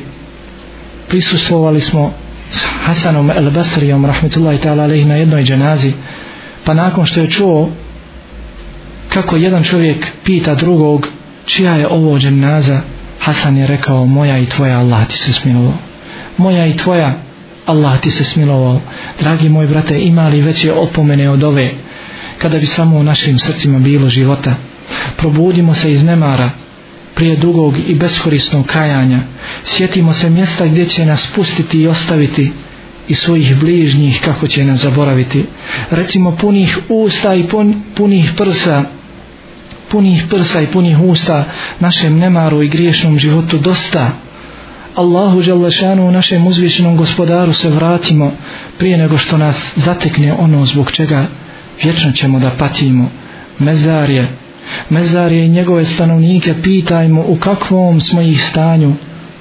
prisustvovali 1.08 1.82
smo 1.82 2.14
s 2.52 2.66
Hasanom 2.86 3.32
el 3.32 3.52
Basrijom 3.52 4.06
rahmetullahi 4.06 4.58
ta'ala 4.58 5.06
na 5.06 5.16
jednoj 5.16 5.44
dženazi 5.44 5.92
pa 6.66 6.74
nakon 6.74 7.06
što 7.06 7.20
je 7.20 7.30
čuo 7.30 7.70
kako 9.10 9.36
jedan 9.36 9.64
čovjek 9.64 10.08
pita 10.24 10.56
drugog 10.56 11.08
čija 11.46 11.76
je 11.76 11.88
ovo 11.88 12.20
dženaza 12.20 12.82
Hasan 13.20 13.58
je 13.58 13.68
rekao 13.68 14.06
moja 14.06 14.38
i 14.38 14.46
tvoja 14.46 14.80
Allah 14.80 15.08
ti 15.08 15.18
se 15.18 15.34
smilovao 15.34 15.74
moja 16.38 16.66
i 16.66 16.78
tvoja 16.78 17.14
Allah 17.66 18.02
ti 18.02 18.12
se 18.12 18.24
smilovao 18.24 18.82
dragi 19.20 19.50
moj 19.50 19.68
brate 19.68 20.00
imali 20.00 20.42
veće 20.42 20.74
opomene 20.74 21.30
od 21.30 21.44
ove 21.44 21.72
kada 22.38 22.58
bi 22.60 22.66
samo 22.66 22.98
u 22.98 23.04
našim 23.04 23.40
srcima 23.40 23.80
bilo 23.80 24.10
života 24.10 24.56
probudimo 25.18 25.74
se 25.74 25.92
iz 25.92 26.04
nemara 26.04 26.50
prije 27.16 27.36
dugog 27.36 27.78
i 27.88 27.96
beskorisnog 27.96 28.66
kajanja. 28.66 29.20
Sjetimo 29.66 30.14
se 30.14 30.30
mjesta 30.30 30.66
gdje 30.66 30.86
će 30.86 31.06
nas 31.06 31.32
pustiti 31.36 31.78
i 31.82 31.88
ostaviti 31.88 32.52
i 33.08 33.16
svojih 33.16 33.60
bližnjih 33.60 34.22
kako 34.26 34.48
će 34.48 34.66
nas 34.66 34.80
zaboraviti. 34.80 35.46
Recimo 35.90 36.32
punih 36.32 36.78
usta 36.90 37.36
i 37.36 37.44
pun, 37.44 37.82
punih 37.96 38.32
prsa 38.38 38.84
punih 39.94 40.24
prsa 40.30 40.62
i 40.62 40.68
punih 40.68 41.02
usta 41.02 41.46
našem 41.80 42.18
nemaru 42.18 42.64
i 42.64 42.68
griješnom 42.68 43.20
životu 43.20 43.58
dosta. 43.58 44.12
Allahu 44.96 45.42
Đalešanu 45.42 46.12
našem 46.12 46.48
uzvišenom 46.48 46.98
gospodaru 46.98 47.54
se 47.54 47.70
vratimo 47.70 48.32
prije 48.78 48.98
nego 48.98 49.18
što 49.18 49.38
nas 49.38 49.74
zatekne 49.76 50.34
ono 50.34 50.66
zbog 50.66 50.92
čega 50.92 51.26
vječno 51.84 52.12
ćemo 52.12 52.40
da 52.40 52.50
patimo. 52.50 53.10
Mezar 53.60 54.10
je 54.10 54.28
Mezarije 54.90 55.46
i 55.46 55.50
njegove 55.50 55.86
stanovnike 55.86 56.54
pitajmo 56.64 57.24
u 57.28 57.36
kakvom 57.36 58.02
smo 58.02 58.22
ih 58.22 58.44
stanju 58.44 58.94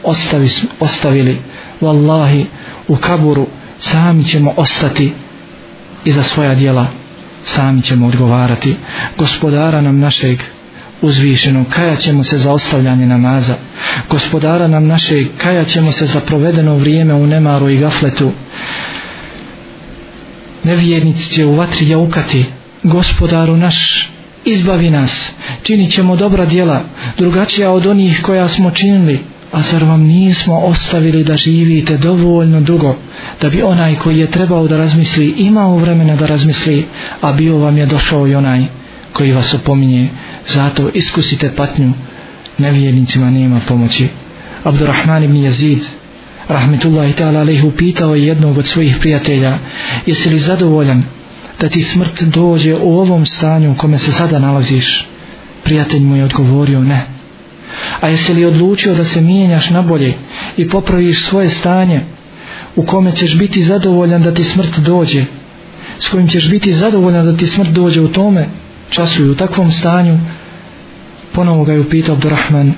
ostavi, 0.04 0.48
ostavili. 0.80 1.38
Wallahi, 1.80 2.44
u 2.88 2.96
kaburu 2.96 3.46
sami 3.78 4.24
ćemo 4.24 4.54
ostati 4.56 5.12
i 6.04 6.12
za 6.12 6.22
svoja 6.22 6.54
dijela 6.54 6.86
sami 7.44 7.82
ćemo 7.82 8.06
odgovarati. 8.06 8.76
Gospodara 9.18 9.80
nam 9.80 9.98
našeg 9.98 10.40
uzvišenom, 11.02 11.64
kaja 11.64 11.96
ćemo 11.96 12.24
se 12.24 12.38
za 12.38 12.52
ostavljanje 12.52 13.06
namaza. 13.06 13.54
Gospodara 14.10 14.68
nam 14.68 14.86
naše, 14.86 15.24
kaja 15.38 15.64
ćemo 15.64 15.92
se 15.92 16.06
za 16.06 16.20
provedeno 16.20 16.76
vrijeme 16.76 17.14
u 17.14 17.26
nemaru 17.26 17.68
i 17.68 17.78
gafletu. 17.78 18.30
Nevjernici 20.62 21.30
će 21.30 21.46
u 21.46 21.54
vatri 21.54 21.88
jaukati. 21.88 22.44
Gospodaru 22.82 23.56
naš, 23.56 24.10
izbavi 24.44 24.90
nas, 24.90 25.30
činit 25.62 25.92
ćemo 25.92 26.16
dobra 26.16 26.46
djela, 26.46 26.82
drugačija 27.18 27.70
od 27.70 27.86
onih 27.86 28.20
koja 28.22 28.48
smo 28.48 28.70
činili, 28.70 29.18
a 29.52 29.62
zar 29.62 29.84
vam 29.84 30.02
nismo 30.02 30.58
ostavili 30.58 31.24
da 31.24 31.36
živite 31.36 31.96
dovoljno 31.96 32.60
dugo, 32.60 32.96
da 33.40 33.50
bi 33.50 33.62
onaj 33.62 33.94
koji 33.94 34.18
je 34.18 34.30
trebao 34.30 34.68
da 34.68 34.76
razmisli, 34.76 35.34
imao 35.38 35.76
vremena 35.76 36.16
da 36.16 36.26
razmisli, 36.26 36.86
a 37.20 37.32
bio 37.32 37.58
vam 37.58 37.76
je 37.76 37.86
došao 37.86 38.28
i 38.28 38.34
onaj 38.34 38.64
koji 39.12 39.32
vas 39.32 39.54
opominje, 39.54 40.08
zato 40.48 40.90
iskusite 40.94 41.54
patnju, 41.56 41.92
nevjernicima 42.58 43.30
nema 43.30 43.60
pomoći. 43.68 44.08
Abdurrahman 44.64 45.24
ibn 45.24 45.36
Yazid, 45.36 45.82
rahmetullahi 46.48 47.12
ta'ala 47.12 47.40
alaihi, 47.40 47.66
upitao 47.66 48.14
je 48.14 48.26
jednog 48.26 48.58
od 48.58 48.68
svojih 48.68 48.96
prijatelja, 49.00 49.58
jesi 50.06 50.30
li 50.30 50.38
zadovoljan 50.38 51.02
da 51.60 51.68
ti 51.68 51.82
smrt 51.82 52.22
dođe 52.22 52.74
u 52.74 52.98
ovom 52.98 53.26
stanju 53.26 53.72
u 53.72 53.74
kome 53.74 53.98
se 53.98 54.12
sada 54.12 54.38
nalaziš? 54.38 55.06
Prijatelj 55.64 56.00
mu 56.00 56.16
je 56.16 56.24
odgovorio 56.24 56.80
ne. 56.80 57.06
A 58.00 58.08
jesi 58.08 58.34
li 58.34 58.44
odlučio 58.44 58.94
da 58.94 59.04
se 59.04 59.20
mijenjaš 59.20 59.70
na 59.70 59.82
bolje 59.82 60.14
i 60.56 60.68
popraviš 60.68 61.24
svoje 61.24 61.48
stanje 61.48 62.00
u 62.76 62.86
kome 62.86 63.12
ćeš 63.12 63.38
biti 63.38 63.64
zadovoljan 63.64 64.22
da 64.22 64.34
ti 64.34 64.44
smrt 64.44 64.78
dođe 64.78 65.24
s 65.98 66.08
kojim 66.08 66.28
ćeš 66.28 66.50
biti 66.50 66.72
zadovoljan 66.72 67.26
da 67.26 67.36
ti 67.36 67.46
smrt 67.46 67.70
dođe 67.70 68.00
u 68.00 68.08
tome? 68.08 68.48
Času 68.92 69.30
u 69.30 69.34
takvom 69.34 69.72
stanju. 69.72 70.18
Ponovo 71.32 71.64
ga 71.64 71.72
je 71.72 71.80
upitao 71.80 72.14
Abdurrahman 72.14 72.72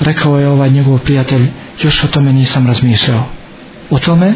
rekao 0.00 0.38
je 0.38 0.48
ovaj 0.48 0.70
njegov 0.70 0.98
prijatelj 0.98 1.46
još 1.82 2.04
o 2.04 2.06
tome 2.06 2.32
nisam 2.32 2.66
razmišljao. 2.66 3.24
O 3.90 3.98
tome 3.98 4.34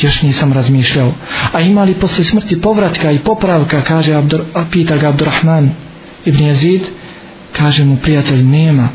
još 0.00 0.22
nisam 0.22 0.52
razmišljao. 0.52 1.12
A 1.52 1.60
ima 1.60 1.84
li 1.84 1.94
posle 1.94 2.24
smrti 2.24 2.60
povratka 2.60 3.10
i 3.10 3.18
popravka? 3.18 3.82
kaže 3.82 4.14
Abdur, 4.14 4.40
a 4.54 4.64
pita 4.70 4.96
ga 4.96 5.08
Abdurrahman 5.08 5.70
ibn 6.24 6.38
Yazid 6.38 6.80
kaže 7.52 7.84
mu 7.84 7.96
prijatelj 7.96 8.42
nema. 8.42 8.88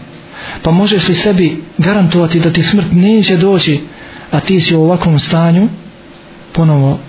Pa 0.61 0.71
možeš 0.71 1.07
li 1.07 1.15
sebi 1.15 1.63
garantovati 1.77 2.39
da 2.39 2.53
ti 2.53 2.63
smrt 2.63 2.87
neće 2.91 3.37
doći 3.37 3.81
a 4.31 4.39
ti 4.39 4.61
si 4.61 4.75
u 4.75 4.81
ovakvom 4.81 5.19
stanju? 5.19 5.67
Ponovo 6.53 6.99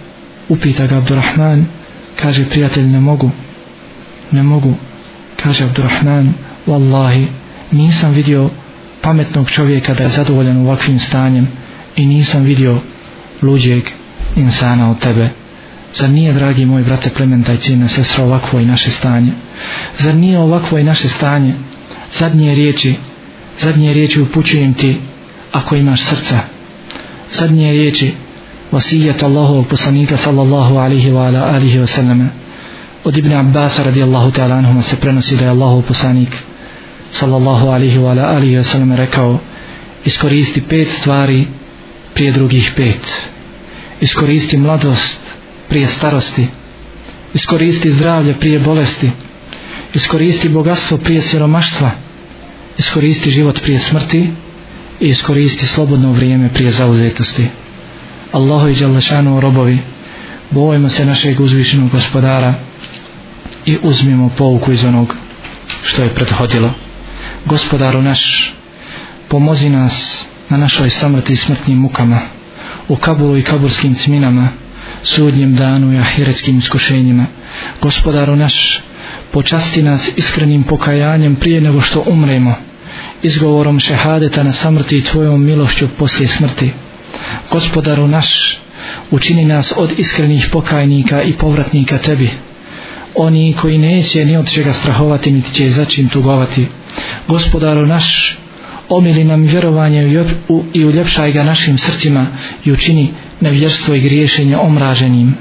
upita 0.49 0.87
ga 0.87 0.97
Abdurrahman. 0.97 1.67
Kaže 2.17 2.49
prijatelj 2.51 2.87
ne 2.87 3.01
mogu 3.01 3.31
ne 4.33 4.43
mogu. 4.43 4.75
Kaže 5.37 5.65
Abdurrahman 5.65 6.33
wallahi 6.67 7.27
nisam 7.71 8.13
vidio 8.13 8.51
pametnog 9.01 9.51
čovjeka 9.51 9.95
da 9.95 10.03
je 10.03 10.11
zadovoljan 10.11 10.57
ovakvim 10.57 10.99
stanjem 10.99 11.49
i 11.97 12.07
nisam 12.07 12.43
vidio 12.43 12.81
luđeg 13.43 13.83
insana 14.37 14.91
od 14.91 14.99
tebe. 14.99 15.29
Zar 15.95 16.11
nije 16.11 16.33
dragi 16.33 16.67
moj 16.67 16.83
brate 16.83 17.11
Klementa 17.11 17.53
i 17.53 17.57
cijena 17.57 17.89
sestra 17.89 18.25
ovakvo 18.25 18.61
i 18.61 18.67
naše 18.67 18.91
stanje? 18.91 19.33
Zar 19.99 20.15
nije 20.15 20.39
ovakvo 20.39 20.79
i 20.79 20.85
naše 20.85 21.09
stanje? 21.09 21.55
Zadnje 22.19 22.55
riječi 22.55 22.95
zadnje 23.61 23.93
riječi 23.95 24.21
upućujem 24.21 24.75
ti 24.75 24.97
ako 25.53 25.77
imaš 25.77 26.03
srca. 26.03 26.41
Zadnje 27.33 27.73
riječi 27.73 28.15
vasijet 28.73 29.23
Allahovog 29.23 29.67
poslanika 29.67 30.17
sallallahu 30.17 30.77
alihi 30.77 31.11
wa 31.11 31.27
ala 31.27 31.55
alihi 31.55 31.79
wa 31.79 31.87
sallame 31.87 32.29
od 33.09 33.17
Ibn 33.17 33.33
Abbas 33.33 33.79
radijallahu 33.79 34.31
ta'ala 34.31 34.55
anhuma 34.55 34.83
se 34.83 34.97
prenosi 34.97 35.37
da 35.37 35.45
je 35.45 35.51
Allahov 35.51 35.83
poslanik 35.83 36.29
sallallahu 37.11 37.69
alihi 37.69 37.99
wa 37.99 38.13
alihi 38.13 38.57
wa 38.57 38.63
sallam 38.65 38.93
rekao 38.93 39.39
iskoristi 40.05 40.61
pet 40.61 40.89
stvari 40.91 41.47
prije 42.15 42.33
drugih 42.33 42.73
pet. 42.77 43.13
Iskoristi 44.01 44.57
mladost 44.57 45.21
prije 45.69 45.87
starosti. 45.87 46.47
Iskoristi 47.35 47.93
zdravlje 47.93 48.35
prije 48.35 48.59
bolesti. 48.59 49.11
Iskoristi 49.95 50.49
bogatstvo 50.49 50.99
prije 50.99 51.23
siromaštva. 51.23 51.91
Iskoristi 52.79 53.31
život 53.31 53.63
prije 53.63 53.79
smrti 53.79 54.31
i 55.01 55.09
iskoristi 55.09 55.67
slobodno 55.67 56.13
vrijeme 56.13 56.49
prije 56.55 56.73
zauzetosti. 56.73 57.47
Allahu 58.33 58.69
i 58.69 58.75
Đalešanu 58.75 59.41
robovi 59.41 59.79
bojimo 60.51 60.89
se 60.89 61.07
našeg 61.07 61.41
uzvišenog 61.41 61.91
gospodara 61.91 62.68
i 63.69 63.79
uzmimo 63.83 64.31
pouku 64.37 64.73
iz 64.73 64.85
onog 64.85 65.15
što 65.83 66.03
je 66.03 66.15
prethodilo. 66.15 66.71
Gospodaru 67.45 68.03
naš, 68.03 68.53
pomozi 69.29 69.69
nas 69.71 70.25
na 70.49 70.57
našoj 70.57 70.91
samrti 70.91 71.33
i 71.33 71.37
smrtnim 71.37 71.79
mukama, 71.79 72.21
u 72.89 72.97
kabulu 72.97 73.39
i 73.39 73.43
kaburskim 73.43 73.95
cminama, 73.95 74.49
sudnjem 75.03 75.55
danu 75.55 75.93
i 75.93 75.99
ahiretskim 75.99 76.59
iskušenjima. 76.59 77.27
Gospodaru 77.81 78.37
naš, 78.37 78.81
počasti 79.33 79.83
nas 79.83 80.11
iskrenim 80.17 80.63
pokajanjem 80.63 81.37
prije 81.37 81.61
nego 81.61 81.81
što 81.81 82.05
umremo, 82.07 82.55
izgovorom 83.23 83.81
šehadeta 83.81 84.43
na 84.43 84.53
samrti 84.53 84.99
i 84.99 85.05
tvojom 85.05 85.45
milošću 85.45 85.89
poslije 85.99 86.29
smrti. 86.29 86.71
Gospodaru 87.51 88.07
naš, 88.07 88.59
učini 89.11 89.45
nas 89.45 89.73
od 89.77 89.99
iskrenih 89.99 90.49
pokajnika 90.53 91.23
i 91.23 91.33
povratnika 91.33 91.99
tebi, 91.99 92.31
oni 93.21 93.55
koji 93.61 93.79
neće 93.79 94.25
ni 94.25 94.37
od 94.37 94.53
čega 94.53 94.73
strahovati 94.73 95.31
niti 95.31 95.55
će 95.55 95.71
začin 95.71 96.09
tugovati. 96.09 96.67
Gospodaru 97.29 97.87
naš, 97.87 98.39
omili 98.89 99.25
nam 99.25 99.43
vjerovanje 99.43 100.25
i 100.75 100.85
uljepšaj 100.85 101.33
ga 101.33 101.45
našim 101.45 101.79
srcima 101.79 102.27
i 102.65 102.73
učini 102.73 103.09
nevjerstvo 103.41 103.95
i 103.95 104.01
griješenje 104.01 104.57
omraženim. 104.57 105.35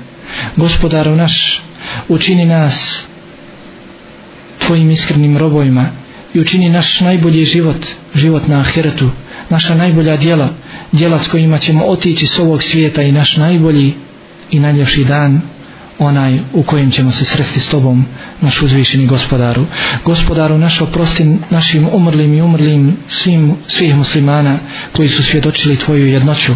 Gospodaru 0.55 1.15
naš, 1.15 1.61
učini 2.07 2.45
nas 2.45 3.07
tvojim 4.59 4.91
iskrenim 4.91 5.37
robojima 5.37 5.85
i 6.33 6.39
učini 6.39 6.69
naš 6.69 6.99
najbolji 6.99 7.45
život, 7.45 7.85
život 8.15 8.47
na 8.47 8.59
ahiretu, 8.59 9.09
naša 9.49 9.75
najbolja 9.75 10.17
djela, 10.17 10.49
djela 10.91 11.19
s 11.19 11.27
kojima 11.27 11.57
ćemo 11.57 11.85
otići 11.85 12.27
s 12.27 12.39
ovog 12.39 12.63
svijeta 12.63 13.01
i 13.01 13.11
naš 13.11 13.37
najbolji 13.37 13.93
i 14.51 14.59
najljepši 14.59 15.03
dan 15.03 15.41
onaj 15.99 16.39
u 16.53 16.63
kojem 16.63 16.91
ćemo 16.91 17.11
se 17.11 17.25
sresti 17.25 17.59
s 17.59 17.69
tobom, 17.69 18.05
naš 18.41 18.61
uzvišeni 18.61 19.07
gospodaru. 19.07 19.65
Gospodaru 20.05 20.57
naš 20.57 20.81
oprosti 20.81 21.37
našim 21.49 21.87
umrlim 21.93 22.33
i 22.33 22.41
umrlim 22.41 22.97
svim, 23.07 23.55
svih 23.67 23.95
muslimana 23.95 24.59
koji 24.91 25.09
su 25.09 25.23
svjedočili 25.23 25.77
tvoju 25.77 26.07
jednoću. 26.07 26.53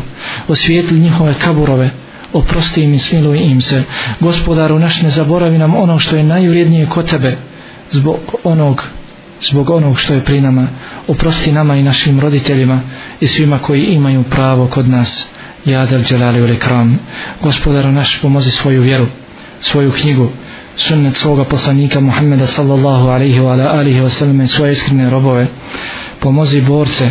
Osvijetli 0.48 1.00
njihove 1.00 1.34
kaburove, 1.44 1.90
oprosti 2.34 2.82
im 2.82 2.94
i 2.94 3.00
smiluj 3.00 3.38
im 3.38 3.62
se. 3.62 3.84
Gospodaru 4.20 4.80
naš 4.80 5.02
ne 5.02 5.10
zaboravi 5.10 5.58
nam 5.58 5.76
ono 5.76 6.00
što 6.00 6.16
je 6.16 6.24
najvrijednije 6.24 6.86
kod 6.86 7.10
tebe 7.10 7.38
zbog 7.92 8.20
onog 8.44 8.84
zbog 9.52 9.70
onog 9.70 10.00
što 10.00 10.14
je 10.14 10.26
pri 10.26 10.42
nama 10.42 10.68
oprosti 11.08 11.52
nama 11.52 11.76
i 11.76 11.84
našim 11.84 12.20
roditeljima 12.20 12.82
i 13.20 13.28
svima 13.28 13.60
koji 13.60 13.84
imaju 13.86 14.24
pravo 14.24 14.68
kod 14.68 14.90
nas 14.90 15.30
Ja 15.66 15.86
del 15.86 16.04
Ulikram 16.44 17.00
Gospodaru 17.42 17.92
naš 17.92 18.20
pomozi 18.22 18.52
svoju 18.52 18.82
vjeru 18.82 19.06
svoju 19.62 19.92
knjigu 19.92 20.30
sunnet 20.76 21.18
svoga 21.18 21.44
poslanika 21.44 22.00
Muhammeda 22.00 22.48
sallallahu 22.48 23.10
alaihi 23.10 23.40
wa 23.40 23.78
alihi 23.78 24.02
wa 24.02 24.10
sallam 24.10 24.42
i 24.42 24.48
svoje 24.48 24.72
iskrene 24.72 25.10
robove. 25.10 25.48
Pomozi 26.20 26.62
borce 26.62 27.10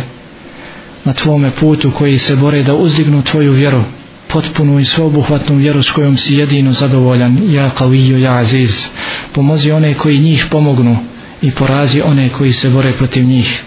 na 1.03 1.13
tvome 1.13 1.51
putu 1.51 1.91
koji 1.97 2.19
se 2.19 2.35
bore 2.35 2.63
da 2.63 2.75
uzdignu 2.75 3.21
tvoju 3.21 3.51
vjeru 3.51 3.83
potpunu 4.27 4.79
i 4.79 4.85
sveobuhvatnu 4.85 5.55
vjeru 5.55 5.83
s 5.83 5.91
kojom 5.91 6.17
si 6.17 6.35
jedino 6.35 6.71
zadovoljan 6.71 7.39
ja 7.49 7.69
kaviju 7.69 8.19
ja 8.19 8.37
aziz. 8.37 8.87
Pomozi 9.31 9.71
one 9.71 9.93
koji 9.93 10.19
njih 10.19 10.45
pomognu 10.49 10.97
i 11.41 11.51
porazi 11.51 12.01
one 12.01 12.29
koji 12.29 12.53
se 12.53 12.69
bore 12.69 12.91
protiv 12.93 13.25
njih. 13.25 13.63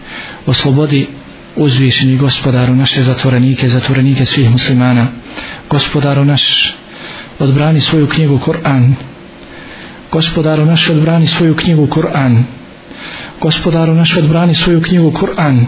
Oslobodi 0.46 1.06
uzvišeni 1.56 2.16
gospodaru 2.16 2.74
naše 2.74 3.02
zatvorenike 3.02 3.68
zatvorenike 3.68 4.26
svih 4.26 4.50
muslimana. 4.50 5.06
Gospodaru 5.70 6.24
naš 6.24 6.74
odbrani 7.38 7.80
svoju 7.80 8.08
knjigu 8.08 8.38
Kur'an. 8.38 8.94
Gospodaru 10.12 10.64
naš 10.64 10.90
odbrani 10.90 11.26
svoju 11.26 11.56
knjigu 11.56 11.86
Kur'an. 11.86 12.42
Gospodaru 13.40 13.94
naš 13.94 14.16
odbrani 14.16 14.54
svoju 14.54 14.82
knjigu 14.82 15.12
Kur'an. 15.12 15.66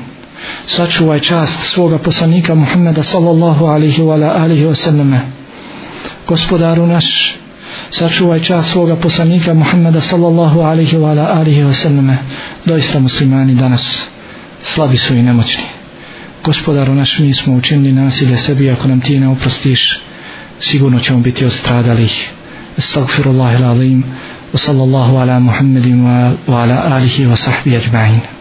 Sačuvaj 0.67 1.21
čast 1.21 1.61
svoga 1.63 1.99
poslanika 1.99 2.55
Muhammeda 2.55 3.03
sallallahu 3.03 3.65
alihi 3.65 4.03
wa 4.03 4.43
alihi 4.43 4.65
wa 4.65 5.19
gospodaru 6.29 6.87
naš 6.87 7.35
sačuvaj 7.91 8.43
čast 8.43 8.71
svoga 8.71 8.97
poslanika 8.97 9.55
Muhammeda 9.55 10.01
sallallahu 10.01 10.61
alihi 10.61 10.97
wa 10.97 11.39
alihi 11.39 11.63
wa 11.63 12.17
doista 12.65 12.99
muslimani 12.99 13.55
danas 13.55 13.99
slabi 14.65 14.97
su 14.97 15.15
i 15.15 15.23
nemoćni. 15.23 15.65
Gospodaru 16.45 16.95
naš 16.95 17.19
mi 17.19 17.35
smo 17.35 17.55
učinili 17.55 17.93
nasilje 17.93 18.39
sebi 18.39 18.71
ako 18.71 18.89
nam 18.89 19.01
ti 19.01 19.21
ne 19.21 19.29
oprostiš 19.29 20.06
sigurno 20.61 21.01
ćemo 21.01 21.21
biti 21.21 21.45
od 21.45 21.53
stradalih. 21.53 22.31
Astagfirullahi 22.79 23.63
l'azim 23.63 24.03
wa 24.53 24.59
sallallahu 24.59 25.17
ala 25.17 25.39
muhammedin 25.39 26.05
wa 26.47 26.63
ala 26.63 26.97
alihi 26.97 27.27
wa 27.27 27.37
sahbihi 27.37 27.77
ajma'in. 27.77 28.36